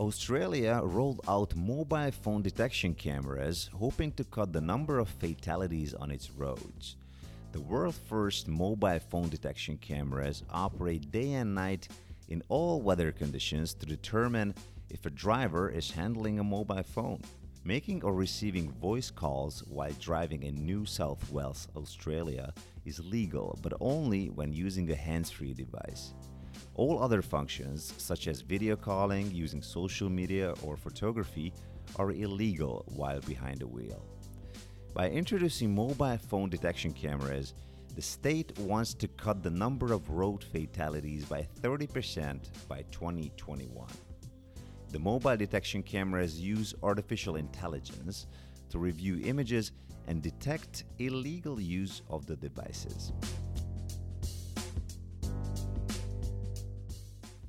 Australia 0.00 0.80
rolled 0.82 1.20
out 1.28 1.54
mobile 1.54 2.10
phone 2.10 2.42
detection 2.42 2.92
cameras, 2.92 3.70
hoping 3.72 4.10
to 4.14 4.24
cut 4.24 4.52
the 4.52 4.60
number 4.60 4.98
of 4.98 5.08
fatalities 5.08 5.94
on 5.94 6.10
its 6.10 6.32
roads. 6.32 6.96
The 7.52 7.60
world's 7.60 8.00
first 8.08 8.48
mobile 8.48 8.98
phone 8.98 9.28
detection 9.28 9.78
cameras 9.78 10.42
operate 10.50 11.12
day 11.12 11.34
and 11.34 11.54
night 11.54 11.86
in 12.30 12.42
all 12.48 12.82
weather 12.82 13.12
conditions 13.12 13.74
to 13.74 13.86
determine 13.86 14.56
if 14.90 15.06
a 15.06 15.10
driver 15.10 15.70
is 15.70 15.92
handling 15.92 16.40
a 16.40 16.44
mobile 16.44 16.82
phone. 16.82 17.22
Making 17.66 18.04
or 18.04 18.14
receiving 18.14 18.70
voice 18.70 19.10
calls 19.10 19.64
while 19.66 19.90
driving 19.98 20.44
in 20.44 20.54
New 20.64 20.86
South 20.86 21.32
Wales, 21.32 21.66
Australia 21.74 22.54
is 22.84 23.00
legal, 23.00 23.58
but 23.60 23.72
only 23.80 24.28
when 24.28 24.52
using 24.52 24.88
a 24.92 24.94
hands 24.94 25.32
free 25.32 25.52
device. 25.52 26.14
All 26.76 27.02
other 27.02 27.22
functions, 27.22 27.92
such 27.98 28.28
as 28.28 28.40
video 28.40 28.76
calling, 28.76 29.32
using 29.32 29.62
social 29.62 30.08
media, 30.08 30.54
or 30.62 30.76
photography, 30.76 31.52
are 31.96 32.12
illegal 32.12 32.84
while 32.94 33.20
behind 33.22 33.58
the 33.58 33.66
wheel. 33.66 34.06
By 34.94 35.10
introducing 35.10 35.74
mobile 35.74 36.18
phone 36.18 36.48
detection 36.48 36.92
cameras, 36.92 37.54
the 37.96 38.02
state 38.02 38.56
wants 38.60 38.94
to 38.94 39.08
cut 39.08 39.42
the 39.42 39.50
number 39.50 39.92
of 39.92 40.08
road 40.08 40.44
fatalities 40.44 41.24
by 41.24 41.48
30% 41.62 42.68
by 42.68 42.84
2021. 42.92 43.88
The 44.90 44.98
mobile 44.98 45.36
detection 45.36 45.82
cameras 45.82 46.40
use 46.40 46.74
artificial 46.82 47.36
intelligence 47.36 48.26
to 48.70 48.78
review 48.78 49.20
images 49.24 49.72
and 50.06 50.22
detect 50.22 50.84
illegal 50.98 51.60
use 51.60 52.02
of 52.08 52.26
the 52.26 52.36
devices. 52.36 53.12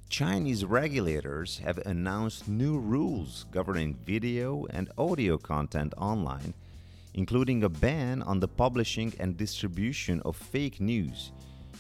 Chinese 0.10 0.65
regulators 0.65 1.60
have 1.60 1.77
announced 1.86 2.48
new 2.48 2.79
rules 2.79 3.46
governing 3.51 3.94
video 4.03 4.65
and 4.72 4.89
audio 4.98 5.38
content 5.38 5.94
online, 5.96 6.56
including 7.13 7.63
a 7.63 7.70
ban 7.70 8.24
on 8.24 8.39
the 8.39 8.48
publishing 8.48 9.13
and 9.20 9.38
distribution 9.38 10.20
of 10.25 10.36
fake 10.36 10.82
news 10.82 11.32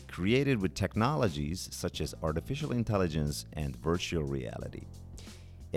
created 0.07 0.61
with 0.61 0.73
technologies 0.73 1.67
such 1.71 2.01
as 2.01 2.15
artificial 2.23 2.71
intelligence 2.71 3.45
and 3.53 3.75
virtual 3.77 4.23
reality. 4.23 4.85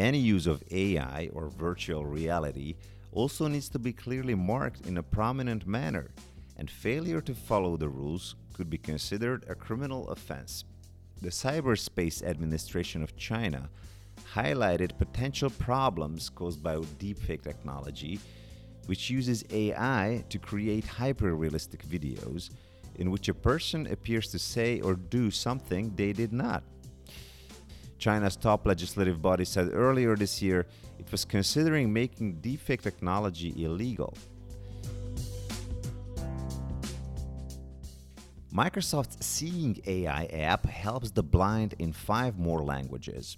Any 0.00 0.18
use 0.18 0.46
of 0.46 0.62
AI 0.70 1.28
or 1.34 1.50
virtual 1.50 2.06
reality 2.06 2.76
also 3.12 3.48
needs 3.48 3.68
to 3.68 3.78
be 3.78 3.92
clearly 3.92 4.34
marked 4.34 4.86
in 4.86 4.96
a 4.96 5.02
prominent 5.02 5.66
manner, 5.66 6.10
and 6.56 6.70
failure 6.70 7.20
to 7.20 7.34
follow 7.34 7.76
the 7.76 7.90
rules 7.90 8.34
could 8.54 8.70
be 8.70 8.78
considered 8.78 9.44
a 9.46 9.54
criminal 9.54 10.08
offense 10.08 10.64
the 11.20 11.28
Cyberspace 11.28 12.22
Administration 12.22 13.02
of 13.02 13.14
China 13.14 13.68
highlighted 14.32 14.96
potential 14.96 15.50
problems 15.50 16.30
caused 16.30 16.62
by 16.62 16.76
deepfake 16.76 17.42
technology, 17.42 18.18
which 18.86 19.10
uses 19.10 19.44
AI 19.50 20.24
to 20.30 20.38
create 20.38 20.86
hyper 20.86 21.34
realistic 21.34 21.86
videos 21.86 22.48
in 22.94 23.10
which 23.10 23.28
a 23.28 23.34
person 23.34 23.86
appears 23.88 24.28
to 24.28 24.38
say 24.38 24.80
or 24.80 24.94
do 24.94 25.30
something 25.30 25.92
they 25.94 26.14
did 26.14 26.32
not. 26.32 26.62
China's 28.00 28.34
top 28.34 28.66
legislative 28.66 29.20
body 29.20 29.44
said 29.44 29.70
earlier 29.72 30.16
this 30.16 30.40
year 30.40 30.66
it 30.98 31.12
was 31.12 31.24
considering 31.24 31.92
making 31.92 32.40
deepfake 32.40 32.80
technology 32.80 33.52
illegal. 33.62 34.14
Microsoft's 38.52 39.24
Seeing 39.24 39.78
AI 39.86 40.24
app 40.32 40.66
helps 40.66 41.12
the 41.12 41.22
blind 41.22 41.74
in 41.78 41.92
five 41.92 42.36
more 42.36 42.62
languages. 42.62 43.36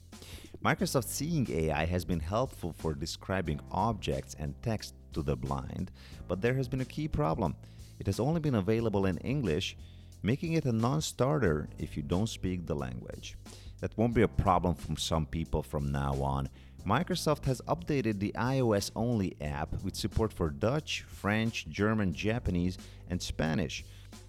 Microsoft 0.65 1.09
Seeing 1.09 1.47
AI 1.51 1.85
has 1.85 2.05
been 2.05 2.21
helpful 2.21 2.73
for 2.79 2.95
describing 2.95 3.61
objects 3.73 4.37
and 4.39 4.55
text 4.63 4.95
to 5.13 5.23
the 5.23 5.37
blind, 5.37 5.91
but 6.29 6.41
there 6.41 6.55
has 6.55 6.69
been 6.69 6.81
a 6.81 6.87
key 6.87 7.09
problem. 7.09 7.55
It 7.99 8.07
has 8.07 8.21
only 8.21 8.41
been 8.41 8.55
available 8.55 9.07
in 9.07 9.19
English, 9.19 9.77
making 10.23 10.55
it 10.55 10.65
a 10.65 10.73
non 10.73 11.03
starter 11.03 11.69
if 11.79 11.97
you 11.97 12.03
don't 12.03 12.29
speak 12.29 12.65
the 12.65 12.75
language. 12.75 13.37
That 13.83 13.99
won't 13.99 14.15
be 14.15 14.23
a 14.23 14.29
problem 14.29 14.77
for 14.77 14.97
some 14.97 15.27
people 15.27 15.61
from 15.61 15.91
now 15.91 16.15
on. 16.23 16.49
Microsoft 16.87 17.45
has 17.47 17.61
updated 17.63 18.21
the 18.21 18.33
iOS 18.37 18.93
only 18.95 19.37
app 19.41 19.83
with 19.83 19.97
support 19.97 20.33
for 20.33 20.51
Dutch, 20.51 21.05
French, 21.09 21.69
German, 21.69 22.15
Japanese, 22.15 22.79
and 23.11 23.21
Spanish. 23.21 23.85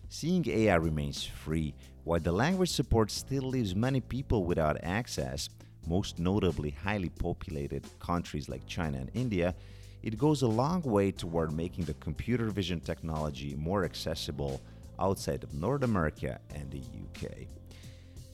Seeing 0.09 0.43
AI 0.49 0.73
remains 0.75 1.23
free, 1.23 1.75
while 2.03 2.19
the 2.19 2.31
language 2.31 2.71
support 2.71 3.11
still 3.11 3.43
leaves 3.43 3.75
many 3.75 4.01
people 4.01 4.43
without 4.43 4.77
access, 4.81 5.49
most 5.87 6.17
notably 6.17 6.71
highly 6.71 7.09
populated 7.09 7.85
countries 7.99 8.49
like 8.49 8.65
China 8.65 8.97
and 8.97 9.11
India, 9.13 9.53
it 10.01 10.17
goes 10.17 10.41
a 10.41 10.47
long 10.47 10.81
way 10.81 11.11
toward 11.11 11.53
making 11.53 11.85
the 11.85 11.93
computer 11.95 12.49
vision 12.49 12.79
technology 12.79 13.53
more 13.55 13.85
accessible 13.85 14.61
outside 14.99 15.43
of 15.43 15.53
North 15.53 15.83
America 15.83 16.39
and 16.55 16.71
the 16.71 16.79
UK. 16.79 17.47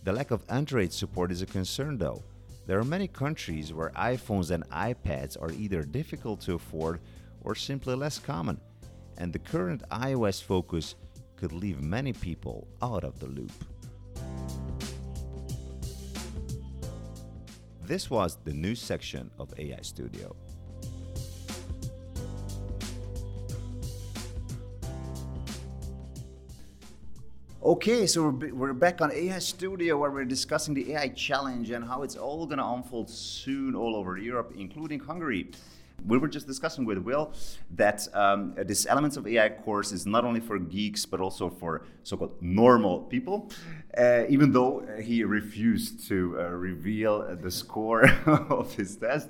The 0.04 0.14
lack 0.14 0.32
of 0.32 0.46
Android 0.50 0.94
support 0.94 1.32
is 1.32 1.42
a 1.42 1.46
concern 1.46 1.98
though. 1.98 2.24
There 2.66 2.80
are 2.80 2.86
many 2.86 3.08
countries 3.08 3.74
where 3.74 3.90
iPhones 3.92 4.52
and 4.52 4.68
iPads 4.70 5.42
are 5.42 5.52
either 5.52 5.84
difficult 5.84 6.40
to 6.42 6.54
afford 6.54 7.02
or 7.42 7.54
simply 7.54 7.96
less 7.96 8.18
common, 8.18 8.62
and 9.18 9.34
the 9.34 9.40
current 9.40 9.84
iOS 9.92 10.42
focus 10.42 10.96
could 11.36 11.52
leave 11.52 11.82
many 11.82 12.14
people 12.14 12.68
out 12.82 13.04
of 13.04 13.20
the 13.20 13.28
loop. 13.28 13.52
This 17.84 18.10
was 18.10 18.38
the 18.44 18.54
news 18.54 18.80
section 18.80 19.32
of 19.40 19.54
AI 19.58 19.82
Studio. 19.82 20.36
Okay, 27.70 28.08
so 28.08 28.30
we're, 28.30 28.74
back 28.74 29.00
on 29.00 29.12
AI 29.12 29.38
Studio 29.38 29.96
where 30.00 30.10
we're 30.10 30.26
discussing 30.26 30.74
the 30.74 30.94
AI 30.94 31.10
challenge 31.10 31.70
and 31.70 31.86
how 31.86 32.02
it's 32.02 32.16
all 32.16 32.48
going 32.48 32.58
to 32.58 32.66
unfold 32.66 33.08
soon 33.08 33.76
all 33.76 33.96
over 33.96 34.18
Europe, 34.18 34.54
including 34.58 35.00
Hungary 35.00 35.52
we 36.08 36.18
were 36.18 36.28
just 36.28 36.48
discussing 36.48 36.86
with 36.86 36.98
Will 37.00 37.34
that 37.76 38.08
um, 38.14 38.54
this 38.58 38.86
Elements 38.86 39.18
of 39.18 39.28
AI 39.28 39.50
course 39.50 39.92
is 39.92 40.06
not 40.06 40.24
only 40.24 40.40
for 40.40 40.58
geeks 40.58 41.06
but 41.06 41.20
also 41.20 41.50
for 41.50 41.84
so-called 42.04 42.42
normal 42.42 43.02
people. 43.02 43.52
Uh, 43.98 44.24
even 44.30 44.52
though 44.52 44.86
he 45.02 45.24
refused 45.24 46.08
to 46.08 46.38
uh, 46.40 46.44
reveal 46.50 47.36
the 47.36 47.52
score 47.52 48.08
of 48.26 48.74
his 48.74 48.96
test, 48.96 49.30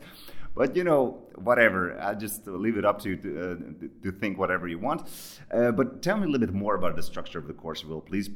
but 0.59 0.75
you 0.75 0.83
know, 0.83 1.17
whatever. 1.35 1.97
I'll 2.01 2.17
just 2.17 2.45
leave 2.45 2.77
it 2.77 2.83
up 2.83 3.01
to 3.03 3.09
you 3.11 3.15
to, 3.15 3.29
uh, 3.41 3.55
to 4.03 4.11
think 4.11 4.37
whatever 4.37 4.67
you 4.67 4.77
want. 4.77 5.07
Uh, 5.49 5.71
but 5.71 6.01
tell 6.01 6.17
me 6.17 6.25
a 6.25 6.27
little 6.27 6.45
bit 6.45 6.53
more 6.53 6.75
about 6.75 6.97
the 6.97 7.01
structure 7.01 7.39
of 7.39 7.47
the 7.47 7.53
course, 7.53 7.85
Will, 7.85 8.01
please. 8.01 8.29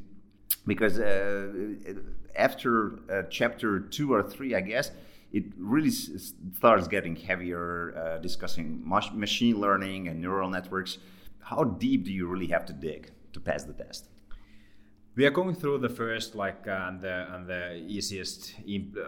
Because 0.66 1.00
uh, 1.00 1.52
after 2.34 3.00
uh, 3.12 3.24
chapter 3.30 3.82
two 3.82 4.14
or 4.14 4.24
three, 4.24 4.56
I 4.56 4.62
guess, 4.62 4.92
it 5.34 5.44
really 5.58 5.92
starts 5.92 6.88
getting 6.88 7.18
heavier, 7.18 7.94
uh, 7.98 8.20
discussing 8.20 8.82
machine 8.86 9.60
learning 9.60 10.08
and 10.08 10.22
neural 10.22 10.50
networks. 10.50 11.00
How 11.40 11.66
deep 11.66 12.06
do 12.06 12.14
you 12.14 12.26
really 12.28 12.48
have 12.48 12.66
to 12.68 12.74
dig 12.74 13.12
to 13.34 13.42
pass 13.42 13.66
the 13.66 13.74
test? 13.74 14.08
We 15.16 15.26
are 15.26 15.32
going 15.32 15.56
through 15.56 15.80
the 15.80 15.90
first 15.90 16.34
like 16.34 16.68
uh, 16.68 16.88
and 16.88 17.02
the 17.02 17.36
and 17.36 17.48
the 17.48 17.76
easiest 17.76 18.56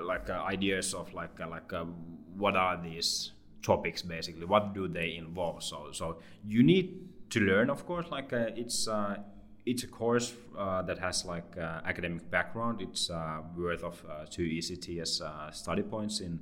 like 0.03 0.29
uh, 0.29 0.43
ideas 0.43 0.93
of 0.93 1.13
like 1.13 1.39
uh, 1.41 1.49
like 1.49 1.73
uh, 1.73 1.85
what 2.37 2.55
are 2.55 2.79
these 2.81 3.31
topics 3.63 4.03
basically? 4.03 4.45
What 4.45 4.73
do 4.73 4.87
they 4.87 5.15
involve? 5.15 5.63
So 5.63 5.89
so 5.91 6.17
you 6.45 6.61
need 6.61 7.09
to 7.31 7.39
learn, 7.39 7.69
of 7.71 7.85
course. 7.87 8.05
Like 8.11 8.33
uh, 8.33 8.51
it's 8.55 8.87
it's 9.65 9.83
a 9.83 9.87
course 9.87 10.33
uh, 10.57 10.81
that 10.83 10.99
has 10.99 11.25
like 11.25 11.57
uh, 11.57 11.81
academic 11.85 12.29
background. 12.29 12.81
It's 12.81 13.09
uh, 13.09 13.41
worth 13.57 13.83
of 13.83 14.03
uh, 14.07 14.25
two 14.29 14.43
ECTS 14.43 15.21
uh, 15.21 15.51
study 15.51 15.81
points 15.81 16.19
in 16.19 16.39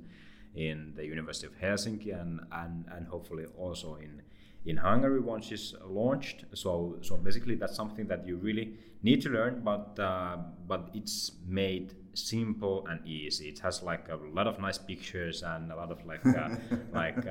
in 0.54 0.92
the 0.94 1.04
University 1.04 1.46
of 1.46 1.58
Helsinki 1.58 2.18
and 2.20 2.40
and, 2.52 2.84
and 2.92 3.08
hopefully 3.08 3.46
also 3.58 3.96
in 3.96 4.22
in 4.66 4.76
Hungary 4.76 5.20
once 5.20 5.50
it's 5.52 5.74
launched. 5.86 6.44
So 6.54 6.96
so 7.02 7.16
basically 7.16 7.54
that's 7.54 7.76
something 7.76 8.06
that 8.08 8.26
you 8.26 8.36
really 8.36 8.78
need 9.02 9.20
to 9.22 9.30
learn, 9.30 9.62
but 9.64 9.98
uh, 9.98 10.36
but 10.66 10.90
it's 10.94 11.32
made 11.46 11.94
simple 12.14 12.86
and 12.88 13.06
easy. 13.06 13.48
It 13.48 13.58
has 13.60 13.82
like 13.82 14.08
a 14.08 14.16
lot 14.16 14.46
of 14.46 14.60
nice 14.60 14.78
pictures 14.78 15.42
and 15.42 15.70
a 15.70 15.76
lot 15.76 15.90
of 15.90 16.04
like 16.06 16.24
like 16.92 17.26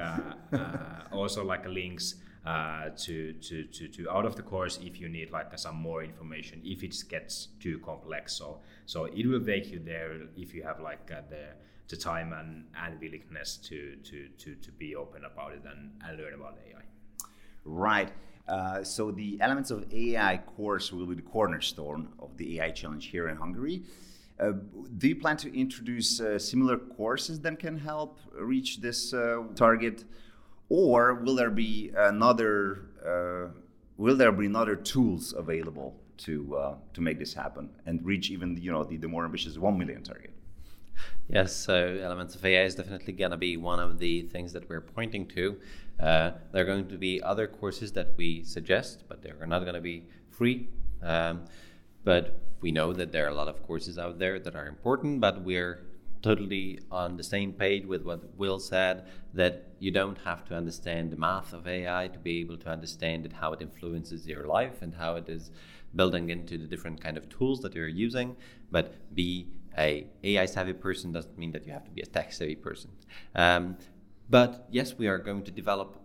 also 1.11 1.43
like 1.43 1.67
links 1.67 2.15
uh, 2.45 2.89
to, 2.97 3.31
to, 3.33 3.63
to, 3.63 3.87
to 3.87 4.11
out 4.11 4.25
of 4.25 4.35
the 4.35 4.41
course 4.41 4.77
if 4.83 4.99
you 4.99 5.07
need 5.07 5.31
like 5.31 5.57
some 5.57 5.77
more 5.77 6.03
information 6.03 6.61
if 6.65 6.83
it 6.83 6.93
gets 7.07 7.47
too 7.61 7.79
complex 7.79 8.33
so 8.33 8.59
so 8.85 9.05
it 9.05 9.25
will 9.25 9.39
take 9.39 9.71
you 9.71 9.79
there 9.79 10.19
if 10.35 10.53
you 10.53 10.61
have 10.61 10.81
like 10.81 11.09
uh, 11.09 11.21
the 11.29 11.45
the 11.89 11.97
time 11.97 12.33
and, 12.33 12.65
and 12.75 12.99
willingness 12.99 13.57
to, 13.57 13.95
to, 14.03 14.27
to, 14.37 14.55
to 14.55 14.71
be 14.71 14.95
open 14.95 15.25
about 15.25 15.51
it 15.51 15.63
and, 15.65 15.91
and 16.05 16.17
learn 16.17 16.33
about 16.33 16.57
AI. 16.67 16.81
Right. 17.65 18.11
Uh, 18.47 18.83
so 18.83 19.11
the 19.11 19.37
elements 19.39 19.71
of 19.71 19.85
AI 19.93 20.37
course 20.37 20.91
will 20.91 21.05
be 21.05 21.15
the 21.15 21.21
cornerstone 21.21 22.09
of 22.19 22.35
the 22.37 22.59
AI 22.59 22.71
challenge 22.71 23.07
here 23.07 23.29
in 23.29 23.37
Hungary. 23.37 23.83
Uh, 24.39 24.53
do 24.97 25.07
you 25.07 25.15
plan 25.15 25.37
to 25.37 25.57
introduce 25.57 26.19
uh, 26.19 26.37
similar 26.39 26.77
courses 26.77 27.39
that 27.41 27.59
can 27.59 27.77
help 27.77 28.19
reach 28.33 28.81
this 28.81 29.13
uh, 29.13 29.43
target 29.55 30.03
or 30.69 31.13
will 31.13 31.35
there 31.35 31.51
be 31.51 31.91
another 31.95 32.85
uh, 33.05 33.51
will 33.97 34.15
there 34.15 34.31
be 34.31 34.47
another 34.47 34.75
tools 34.75 35.33
available 35.37 35.95
to 36.17 36.55
uh, 36.55 36.75
to 36.93 37.01
make 37.01 37.19
this 37.19 37.33
happen 37.33 37.69
and 37.85 38.03
reach 38.03 38.31
even 38.31 38.57
you 38.57 38.71
know 38.71 38.83
the, 38.83 38.97
the 38.97 39.07
more 39.07 39.23
ambitious 39.23 39.57
1 39.57 39.77
million 39.77 40.01
target 40.03 40.31
Yes, 41.29 41.55
so 41.55 41.99
elements 42.01 42.35
of 42.35 42.45
AI 42.45 42.63
is 42.63 42.75
definitely 42.75 43.13
going 43.13 43.31
to 43.31 43.37
be 43.37 43.57
one 43.57 43.79
of 43.79 43.99
the 43.99 44.23
things 44.23 44.53
that 44.53 44.67
we're 44.69 44.81
pointing 44.81 45.25
to. 45.27 45.57
Uh, 45.99 46.31
there 46.51 46.63
are 46.63 46.65
going 46.65 46.87
to 46.87 46.97
be 46.97 47.21
other 47.21 47.47
courses 47.47 47.91
that 47.93 48.13
we 48.17 48.43
suggest, 48.43 49.03
but 49.07 49.21
they're 49.21 49.45
not 49.45 49.61
going 49.61 49.75
to 49.75 49.81
be 49.81 50.05
free. 50.29 50.67
Um, 51.01 51.45
but 52.03 52.39
we 52.61 52.71
know 52.71 52.93
that 52.93 53.11
there 53.11 53.25
are 53.25 53.29
a 53.29 53.35
lot 53.35 53.47
of 53.47 53.63
courses 53.63 53.97
out 53.97 54.19
there 54.19 54.39
that 54.39 54.55
are 54.55 54.67
important, 54.67 55.21
but 55.21 55.41
we're 55.43 55.85
totally 56.21 56.79
on 56.89 57.17
the 57.17 57.23
same 57.23 57.51
page 57.51 57.85
with 57.85 58.03
what 58.03 58.35
Will 58.37 58.59
said 58.59 59.05
that 59.33 59.67
you 59.79 59.91
don't 59.91 60.17
have 60.19 60.45
to 60.45 60.55
understand 60.55 61.11
the 61.11 61.17
math 61.17 61.53
of 61.53 61.67
AI 61.67 62.07
to 62.07 62.19
be 62.19 62.39
able 62.39 62.57
to 62.57 62.69
understand 62.69 63.25
it, 63.25 63.33
how 63.33 63.51
it 63.51 63.61
influences 63.61 64.25
your 64.25 64.45
life 64.47 64.81
and 64.81 64.95
how 64.95 65.15
it 65.15 65.27
is 65.27 65.51
building 65.95 66.29
into 66.29 66.57
the 66.57 66.65
different 66.65 67.01
kind 67.03 67.17
of 67.17 67.27
tools 67.29 67.59
that 67.61 67.75
you're 67.75 67.87
using. 67.87 68.35
But 68.71 69.13
be 69.13 69.47
a 69.77 70.07
AI 70.23 70.45
savvy 70.45 70.73
person 70.73 71.11
doesn't 71.11 71.37
mean 71.37 71.51
that 71.51 71.65
you 71.65 71.73
have 71.73 71.85
to 71.85 71.91
be 71.91 72.01
a 72.01 72.05
tech 72.05 72.31
savvy 72.33 72.55
person. 72.55 72.91
Um, 73.35 73.77
but 74.29 74.67
yes, 74.69 74.97
we 74.97 75.07
are 75.07 75.17
going 75.17 75.43
to 75.43 75.51
develop 75.51 75.97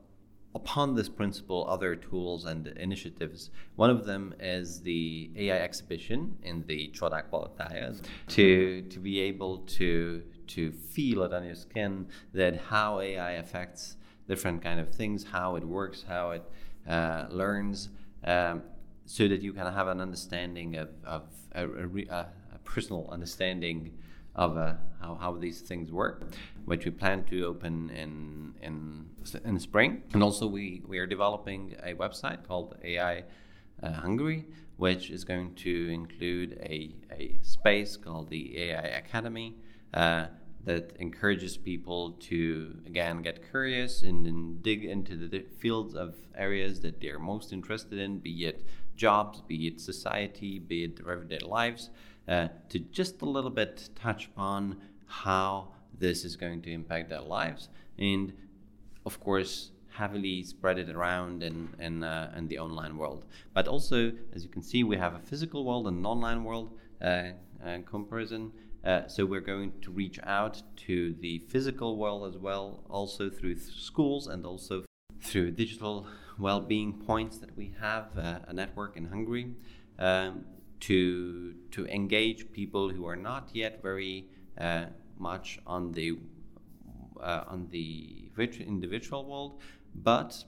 upon 0.54 0.94
this 0.94 1.08
principle 1.08 1.66
other 1.68 1.94
tools 1.94 2.44
and 2.44 2.66
initiatives. 2.68 3.50
One 3.76 3.90
of 3.90 4.06
them 4.06 4.34
is 4.40 4.80
the 4.80 5.30
AI 5.36 5.58
exhibition 5.58 6.36
in 6.42 6.64
the 6.66 6.90
Csodák 6.94 7.30
palotája 7.30 8.00
to 8.28 8.82
to 8.82 8.98
be 8.98 9.20
able 9.20 9.58
to 9.78 10.22
to 10.48 10.72
feel 10.72 11.22
it 11.22 11.32
on 11.32 11.44
your 11.44 11.54
skin 11.54 12.06
that 12.32 12.56
how 12.72 13.00
AI 13.00 13.32
affects 13.32 13.96
different 14.26 14.62
kind 14.62 14.80
of 14.80 14.88
things, 14.94 15.24
how 15.24 15.56
it 15.56 15.64
works, 15.64 16.04
how 16.08 16.30
it 16.30 16.44
uh, 16.88 17.26
learns, 17.30 17.90
um, 18.24 18.62
so 19.04 19.26
that 19.28 19.40
you 19.42 19.52
can 19.52 19.72
have 19.72 19.88
an 19.88 20.00
understanding 20.00 20.76
of, 20.76 20.90
of 21.04 21.22
a, 21.54 21.66
a 22.10 22.28
personal 22.74 23.08
understanding 23.10 23.92
of 24.34 24.56
uh, 24.56 24.74
how, 25.00 25.14
how 25.20 25.32
these 25.32 25.60
things 25.60 25.90
work, 25.90 26.22
which 26.64 26.84
we 26.84 26.90
plan 26.90 27.24
to 27.24 27.44
open 27.44 27.90
in 27.90 28.54
in 28.62 29.06
in 29.44 29.58
spring. 29.58 30.02
And 30.12 30.22
also, 30.22 30.46
we, 30.46 30.82
we 30.86 30.98
are 30.98 31.06
developing 31.06 31.74
a 31.82 31.92
website 31.94 32.46
called 32.46 32.76
AI 32.82 33.24
uh, 33.82 33.92
Hungary, 33.92 34.46
which 34.76 35.10
is 35.10 35.24
going 35.24 35.54
to 35.56 35.90
include 35.92 36.58
a, 36.62 36.94
a 37.12 37.38
space 37.42 37.96
called 37.96 38.30
the 38.30 38.58
AI 38.64 38.86
Academy. 39.02 39.56
Uh, 39.92 40.26
that 40.64 40.92
encourages 40.98 41.56
people 41.56 42.12
to 42.20 42.76
again 42.86 43.22
get 43.22 43.48
curious 43.50 44.02
and, 44.02 44.26
and 44.26 44.62
dig 44.62 44.84
into 44.84 45.16
the 45.16 45.40
fields 45.60 45.94
of 45.94 46.14
areas 46.36 46.80
that 46.80 47.00
they're 47.00 47.18
most 47.18 47.54
interested 47.54 47.98
in, 47.98 48.18
be 48.18 48.44
it 48.44 48.66
jobs, 48.94 49.40
be 49.40 49.66
it 49.66 49.80
society, 49.80 50.58
be 50.58 50.84
it 50.84 50.96
their 50.96 51.10
everyday 51.12 51.38
lives, 51.38 51.88
uh, 52.28 52.48
to 52.68 52.78
just 52.78 53.22
a 53.22 53.24
little 53.24 53.50
bit 53.50 53.88
touch 53.94 54.26
upon 54.26 54.76
how 55.06 55.68
this 55.98 56.24
is 56.24 56.36
going 56.36 56.62
to 56.62 56.70
impact 56.70 57.08
their 57.08 57.20
lives, 57.20 57.68
and 57.98 58.32
of 59.06 59.18
course 59.20 59.70
heavily 59.90 60.44
spread 60.44 60.78
it 60.78 60.90
around 60.90 61.42
in 61.42 61.68
in, 61.80 62.04
uh, 62.04 62.32
in 62.36 62.46
the 62.48 62.58
online 62.58 62.96
world. 62.98 63.24
But 63.54 63.66
also, 63.66 64.12
as 64.34 64.44
you 64.44 64.50
can 64.50 64.62
see, 64.62 64.84
we 64.84 64.96
have 64.96 65.14
a 65.14 65.18
physical 65.20 65.64
world 65.64 65.88
and 65.88 65.98
an 65.98 66.06
online 66.06 66.44
world 66.44 66.78
uh, 67.00 67.30
uh 67.64 67.78
comparison. 67.86 68.52
Uh, 68.84 69.06
so 69.08 69.26
we're 69.26 69.40
going 69.40 69.72
to 69.82 69.90
reach 69.90 70.20
out 70.22 70.62
to 70.76 71.14
the 71.20 71.38
physical 71.38 71.96
world 71.96 72.28
as 72.28 72.38
well, 72.38 72.84
also 72.88 73.28
through 73.28 73.54
th- 73.54 73.74
schools 73.76 74.28
and 74.28 74.46
also 74.46 74.84
through 75.20 75.50
digital 75.50 76.06
well-being 76.38 76.92
points 76.92 77.38
that 77.38 77.56
we 77.56 77.74
have 77.80 78.16
a 78.16 78.52
network 78.52 78.96
in 78.96 79.06
Hungary. 79.06 79.52
Um, 79.98 80.44
to 80.80 81.54
to 81.70 81.86
engage 81.86 82.50
people 82.52 82.90
who 82.90 83.06
are 83.06 83.16
not 83.16 83.50
yet 83.52 83.82
very 83.82 84.26
uh, 84.58 84.86
much 85.18 85.58
on 85.66 85.92
the 85.92 86.18
uh, 87.20 87.44
on 87.48 87.66
the 87.70 88.30
individual 88.38 89.24
world, 89.24 89.60
but 89.94 90.44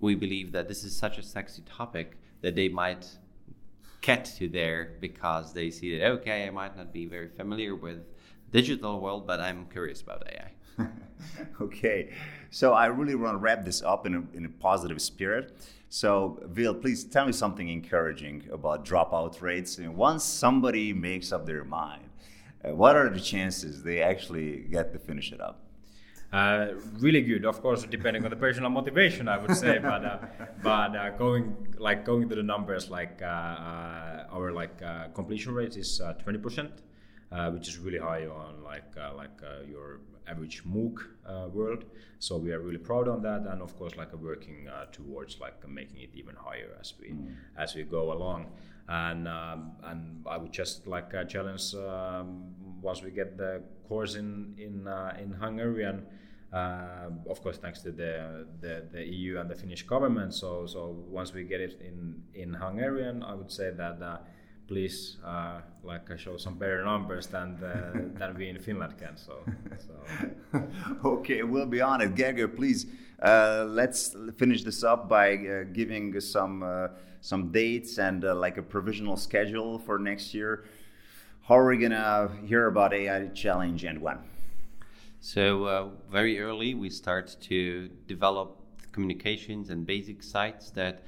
we 0.00 0.14
believe 0.14 0.52
that 0.52 0.68
this 0.68 0.84
is 0.84 0.96
such 0.96 1.18
a 1.18 1.22
sexy 1.22 1.62
topic 1.62 2.18
that 2.42 2.54
they 2.54 2.68
might 2.68 3.06
get 4.00 4.24
to 4.24 4.48
there 4.48 4.96
because 5.00 5.52
they 5.52 5.70
see 5.70 5.98
that 5.98 6.06
okay, 6.06 6.46
I 6.46 6.50
might 6.50 6.76
not 6.76 6.92
be 6.92 7.06
very 7.06 7.28
familiar 7.28 7.74
with 7.74 8.04
digital 8.50 9.00
world, 9.00 9.26
but 9.26 9.40
I'm 9.40 9.66
curious 9.66 10.02
about 10.02 10.24
AI. 10.28 10.55
okay, 11.60 12.12
so 12.50 12.72
I 12.72 12.86
really 12.86 13.14
want 13.14 13.34
to 13.34 13.38
wrap 13.38 13.64
this 13.64 13.82
up 13.82 14.06
in 14.06 14.14
a, 14.14 14.36
in 14.36 14.44
a 14.44 14.48
positive 14.48 15.00
spirit. 15.00 15.56
So, 15.88 16.40
Vil, 16.46 16.74
please 16.74 17.04
tell 17.04 17.26
me 17.26 17.32
something 17.32 17.68
encouraging 17.68 18.48
about 18.52 18.84
dropout 18.84 19.40
rates. 19.40 19.78
And 19.78 19.96
once 19.96 20.24
somebody 20.24 20.92
makes 20.92 21.32
up 21.32 21.46
their 21.46 21.64
mind, 21.64 22.10
uh, 22.64 22.74
what 22.74 22.96
are 22.96 23.08
the 23.08 23.20
chances 23.20 23.82
they 23.82 24.02
actually 24.02 24.66
get 24.70 24.92
to 24.92 24.98
finish 24.98 25.32
it 25.32 25.40
up? 25.40 25.62
Uh, 26.32 26.74
really 26.98 27.22
good, 27.22 27.44
of 27.46 27.62
course, 27.62 27.84
depending 27.84 28.24
on 28.24 28.30
the 28.30 28.36
personal 28.36 28.68
motivation, 28.68 29.28
I 29.28 29.38
would 29.38 29.56
say. 29.56 29.78
but 29.82 30.04
uh, 30.04 30.18
but 30.62 30.96
uh, 30.96 31.10
going 31.10 31.56
like 31.78 32.04
going 32.04 32.28
to 32.28 32.34
the 32.34 32.42
numbers, 32.42 32.90
like 32.90 33.22
uh, 33.22 33.26
uh, 33.26 34.26
our 34.32 34.52
like 34.52 34.82
completion 35.14 35.54
rate 35.54 35.76
is 35.76 36.00
twenty 36.22 36.38
percent, 36.38 36.82
which 37.50 37.68
is 37.68 37.78
really 37.78 37.98
high 37.98 38.26
on 38.26 38.62
like 38.62 38.94
like 39.16 39.40
your 39.68 40.00
average 40.28 40.62
MOOC 40.64 40.98
uh, 41.26 41.48
world. 41.52 41.84
So 42.18 42.36
we 42.36 42.52
are 42.52 42.60
really 42.60 42.78
proud 42.78 43.08
on 43.08 43.22
that, 43.22 43.42
and 43.46 43.62
of 43.62 43.76
course, 43.76 43.96
like 43.96 44.12
uh, 44.12 44.16
working 44.16 44.68
uh, 44.68 44.86
towards 44.92 45.38
like 45.40 45.66
making 45.68 46.00
it 46.00 46.10
even 46.14 46.34
higher 46.34 46.76
as 46.80 46.94
we 47.00 47.08
mm. 47.10 47.34
as 47.56 47.74
we 47.74 47.82
go 47.82 48.12
along. 48.12 48.46
And 48.88 49.28
um, 49.28 49.72
and 49.84 50.24
I 50.26 50.36
would 50.36 50.52
just 50.52 50.86
like 50.86 51.10
challenge 51.28 51.74
um, 51.74 52.54
once 52.80 53.02
we 53.02 53.10
get 53.10 53.36
the 53.36 53.62
course 53.88 54.14
in 54.14 54.54
in 54.58 54.88
in 55.20 55.32
Hungarian. 55.32 56.06
Uh, 56.52 57.10
of 57.28 57.42
course, 57.42 57.58
thanks 57.58 57.82
to 57.82 57.90
the, 57.90 58.46
the, 58.60 58.84
the 58.92 59.04
EU 59.04 59.38
and 59.38 59.50
the 59.50 59.54
Finnish 59.54 59.82
government. 59.82 60.32
So 60.32 60.66
so 60.66 60.96
once 61.08 61.34
we 61.34 61.42
get 61.44 61.60
it 61.60 61.80
in 61.80 62.22
in 62.34 62.54
Hungarian, 62.54 63.22
I 63.22 63.34
would 63.34 63.50
say 63.50 63.70
that 63.72 64.00
uh, 64.00 64.18
please 64.66 65.18
uh, 65.24 65.60
like 65.82 66.10
uh, 66.10 66.16
show 66.16 66.36
some 66.36 66.58
better 66.58 66.84
numbers 66.84 67.26
than 67.26 67.56
the, 67.60 68.10
than 68.18 68.34
we 68.36 68.48
in 68.48 68.58
Finland 68.58 68.98
can. 68.98 69.16
So, 69.16 69.38
so. 69.86 70.62
okay, 71.04 71.42
we'll 71.42 71.66
be 71.66 71.80
on 71.80 72.00
it. 72.00 72.14
Gergő, 72.14 72.54
please 72.54 72.86
uh, 73.22 73.64
let's 73.68 74.14
finish 74.36 74.62
this 74.62 74.84
up 74.84 75.08
by 75.08 75.34
uh, 75.34 75.64
giving 75.72 76.20
some 76.20 76.62
uh, 76.62 76.88
some 77.20 77.50
dates 77.50 77.98
and 77.98 78.24
uh, 78.24 78.34
like 78.34 78.58
a 78.58 78.62
provisional 78.62 79.16
schedule 79.16 79.78
for 79.78 79.98
next 79.98 80.34
year. 80.34 80.64
How 81.42 81.58
are 81.58 81.68
we 81.68 81.78
gonna 81.78 82.30
hear 82.44 82.66
about 82.66 82.92
AI 82.92 83.28
Challenge 83.28 83.84
and 83.84 84.00
when? 84.00 84.18
So 85.20 85.92
very 86.10 86.40
early, 86.40 86.74
we 86.74 86.90
start 86.90 87.36
to 87.42 87.88
develop 88.06 88.60
communications 88.92 89.70
and 89.70 89.86
basic 89.86 90.22
sites 90.22 90.70
that 90.70 91.02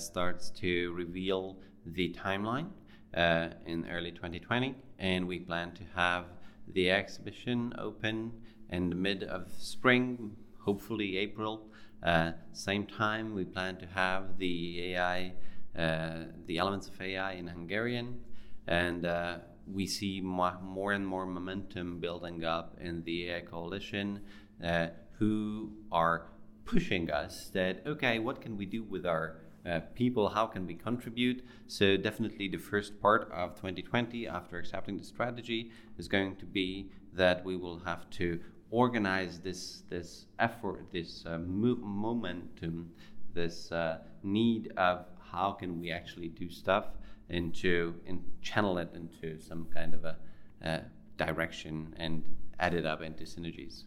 starts 0.00 0.50
to 0.50 0.92
reveal 0.92 1.56
the 1.86 2.14
timeline 2.14 2.68
uh, 3.16 3.48
in 3.66 3.86
early 3.90 4.10
2020, 4.10 4.74
and 4.98 5.26
we 5.26 5.38
plan 5.38 5.72
to 5.72 5.82
have 5.94 6.24
the 6.72 6.90
exhibition 6.90 7.72
open 7.78 8.32
in 8.70 8.88
the 8.88 8.96
mid 8.96 9.22
of 9.24 9.48
spring, 9.58 10.36
hopefully 10.60 11.16
April. 11.18 11.66
Uh, 12.02 12.32
same 12.52 12.86
time, 12.86 13.34
we 13.34 13.44
plan 13.44 13.76
to 13.76 13.86
have 13.86 14.38
the 14.38 14.94
AI 14.94 15.32
uh, 15.76 16.26
the 16.46 16.58
elements 16.58 16.86
of 16.86 17.00
AI 17.00 17.32
in 17.32 17.48
Hungarian, 17.48 18.20
and 18.68 19.04
uh, 19.04 19.38
we 19.66 19.86
see 19.88 20.20
more 20.20 20.92
and 20.92 21.04
more 21.04 21.26
momentum 21.26 21.98
building 21.98 22.44
up 22.44 22.76
in 22.80 23.02
the 23.02 23.30
AI 23.30 23.40
coalition, 23.40 24.20
uh, 24.62 24.86
who 25.18 25.72
are 25.90 26.28
pushing 26.64 27.10
us 27.10 27.50
that 27.54 27.82
okay, 27.86 28.20
what 28.20 28.40
can 28.40 28.56
we 28.56 28.66
do 28.66 28.84
with 28.84 29.04
our 29.04 29.38
uh, 29.68 29.80
people? 29.94 30.28
How 30.28 30.46
can 30.46 30.66
we 30.66 30.74
contribute? 30.74 31.44
So 31.66 31.96
definitely, 31.96 32.48
the 32.48 32.58
first 32.58 33.00
part 33.00 33.30
of 33.32 33.54
2020, 33.56 34.26
after 34.28 34.58
accepting 34.58 34.98
the 34.98 35.04
strategy, 35.04 35.70
is 35.98 36.08
going 36.08 36.36
to 36.36 36.46
be 36.46 36.90
that 37.14 37.44
we 37.44 37.56
will 37.56 37.78
have 37.80 38.08
to 38.10 38.40
organize 38.70 39.40
this 39.40 39.82
this 39.88 40.26
effort, 40.38 40.86
this 40.92 41.24
uh, 41.26 41.38
mo- 41.38 41.76
momentum, 41.76 42.90
this 43.32 43.70
uh, 43.72 43.98
need 44.22 44.72
of 44.76 45.06
how 45.32 45.52
can 45.52 45.80
we 45.80 45.90
actually 45.90 46.28
do 46.28 46.48
stuff 46.48 46.86
into 47.28 47.94
and 48.06 48.22
channel 48.42 48.78
it 48.78 48.90
into 48.94 49.40
some 49.40 49.66
kind 49.72 49.94
of 49.94 50.04
a 50.04 50.16
uh, 50.64 50.80
direction 51.16 51.94
and 51.98 52.22
add 52.58 52.74
it 52.74 52.86
up 52.86 53.02
into 53.02 53.24
synergies. 53.24 53.84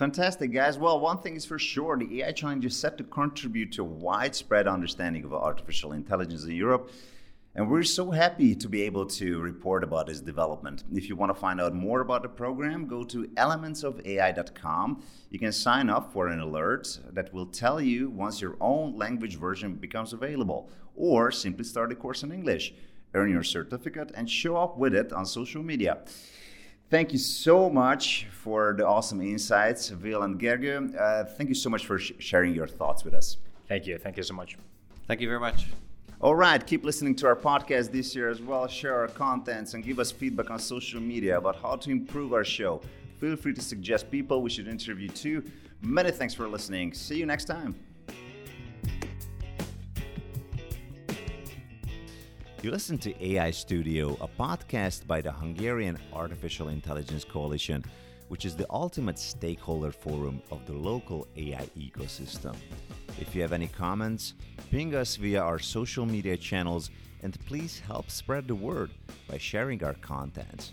Fantastic, 0.00 0.50
guys. 0.50 0.78
Well, 0.78 0.98
one 0.98 1.18
thing 1.18 1.36
is 1.36 1.44
for 1.44 1.58
sure 1.58 1.98
the 1.98 2.22
AI 2.22 2.32
Challenge 2.32 2.64
is 2.64 2.74
set 2.74 2.96
to 2.96 3.04
contribute 3.04 3.70
to 3.72 3.82
a 3.82 3.84
widespread 3.84 4.66
understanding 4.66 5.24
of 5.24 5.34
artificial 5.34 5.92
intelligence 5.92 6.44
in 6.44 6.52
Europe. 6.52 6.90
And 7.54 7.68
we're 7.68 7.82
so 7.82 8.10
happy 8.10 8.54
to 8.54 8.66
be 8.66 8.80
able 8.80 9.04
to 9.04 9.40
report 9.40 9.84
about 9.84 10.06
this 10.06 10.22
development. 10.22 10.84
If 10.90 11.10
you 11.10 11.16
want 11.16 11.34
to 11.34 11.38
find 11.38 11.60
out 11.60 11.74
more 11.74 12.00
about 12.00 12.22
the 12.22 12.30
program, 12.30 12.86
go 12.86 13.04
to 13.04 13.24
elementsofai.com. 13.24 15.02
You 15.28 15.38
can 15.38 15.52
sign 15.52 15.90
up 15.90 16.14
for 16.14 16.28
an 16.28 16.40
alert 16.40 16.98
that 17.12 17.34
will 17.34 17.44
tell 17.44 17.78
you 17.78 18.08
once 18.08 18.40
your 18.40 18.56
own 18.58 18.96
language 18.96 19.36
version 19.36 19.74
becomes 19.74 20.14
available, 20.14 20.70
or 20.96 21.30
simply 21.30 21.64
start 21.64 21.92
a 21.92 21.94
course 21.94 22.22
in 22.22 22.32
English, 22.32 22.72
earn 23.12 23.28
your 23.28 23.42
certificate, 23.42 24.12
and 24.14 24.30
show 24.30 24.56
up 24.56 24.78
with 24.78 24.94
it 24.94 25.12
on 25.12 25.26
social 25.26 25.62
media. 25.62 25.98
Thank 26.90 27.12
you 27.12 27.18
so 27.20 27.70
much 27.70 28.26
for 28.32 28.74
the 28.76 28.84
awesome 28.84 29.20
insights, 29.20 29.92
Will 29.92 30.22
and 30.22 30.40
Gergő. 30.40 30.92
Uh, 30.98 31.24
thank 31.24 31.48
you 31.48 31.54
so 31.54 31.70
much 31.70 31.86
for 31.86 32.00
sh- 32.00 32.12
sharing 32.18 32.52
your 32.52 32.66
thoughts 32.66 33.04
with 33.04 33.14
us. 33.14 33.36
Thank 33.68 33.86
you. 33.86 33.96
Thank 33.96 34.16
you 34.16 34.24
so 34.24 34.34
much. 34.34 34.58
Thank 35.06 35.20
you 35.20 35.28
very 35.28 35.38
much. 35.38 35.66
All 36.20 36.34
right, 36.34 36.66
keep 36.66 36.84
listening 36.84 37.14
to 37.16 37.28
our 37.28 37.36
podcast 37.36 37.92
this 37.92 38.14
year 38.16 38.28
as 38.28 38.42
well. 38.42 38.66
Share 38.66 38.94
our 38.98 39.08
contents 39.08 39.74
and 39.74 39.84
give 39.84 40.00
us 40.00 40.10
feedback 40.10 40.50
on 40.50 40.58
social 40.58 41.00
media 41.00 41.38
about 41.38 41.56
how 41.62 41.76
to 41.76 41.90
improve 41.90 42.32
our 42.32 42.44
show. 42.44 42.82
Feel 43.20 43.36
free 43.36 43.54
to 43.54 43.62
suggest 43.62 44.10
people 44.10 44.42
we 44.42 44.50
should 44.50 44.66
interview 44.66 45.08
too. 45.08 45.44
Many 45.82 46.10
thanks 46.10 46.34
for 46.34 46.48
listening. 46.48 46.92
See 46.92 47.16
you 47.16 47.24
next 47.24 47.44
time. 47.44 47.74
You 52.62 52.70
listen 52.70 52.98
to 52.98 53.24
AI 53.24 53.52
Studio, 53.52 54.18
a 54.20 54.28
podcast 54.28 55.06
by 55.06 55.22
the 55.22 55.32
Hungarian 55.32 55.96
Artificial 56.12 56.68
Intelligence 56.68 57.24
Coalition, 57.24 57.82
which 58.28 58.44
is 58.44 58.54
the 58.54 58.66
ultimate 58.68 59.18
stakeholder 59.18 59.90
forum 59.90 60.42
of 60.50 60.66
the 60.66 60.74
local 60.74 61.26
AI 61.38 61.66
ecosystem. 61.78 62.54
If 63.18 63.34
you 63.34 63.40
have 63.40 63.54
any 63.54 63.66
comments, 63.66 64.34
ping 64.70 64.94
us 64.94 65.16
via 65.16 65.40
our 65.40 65.58
social 65.58 66.04
media 66.04 66.36
channels 66.36 66.90
and 67.22 67.38
please 67.46 67.78
help 67.78 68.10
spread 68.10 68.46
the 68.46 68.54
word 68.54 68.90
by 69.26 69.38
sharing 69.38 69.82
our 69.82 69.94
content. 69.94 70.72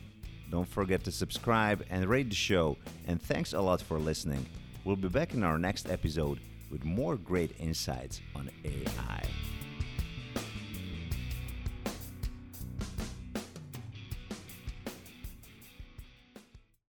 Don't 0.51 0.67
forget 0.67 1.05
to 1.05 1.11
subscribe 1.11 1.85
and 1.89 2.05
rate 2.05 2.27
the 2.27 2.35
show, 2.35 2.75
and 3.07 3.21
thanks 3.21 3.53
a 3.53 3.61
lot 3.61 3.81
for 3.81 3.97
listening. 3.97 4.45
We'll 4.83 4.97
be 4.97 5.07
back 5.07 5.33
in 5.33 5.41
our 5.41 5.57
next 5.57 5.89
episode 5.89 6.41
with 6.69 6.83
more 6.83 7.15
great 7.15 7.55
insights 7.61 8.19
on 8.35 8.49
AI. 8.65 9.23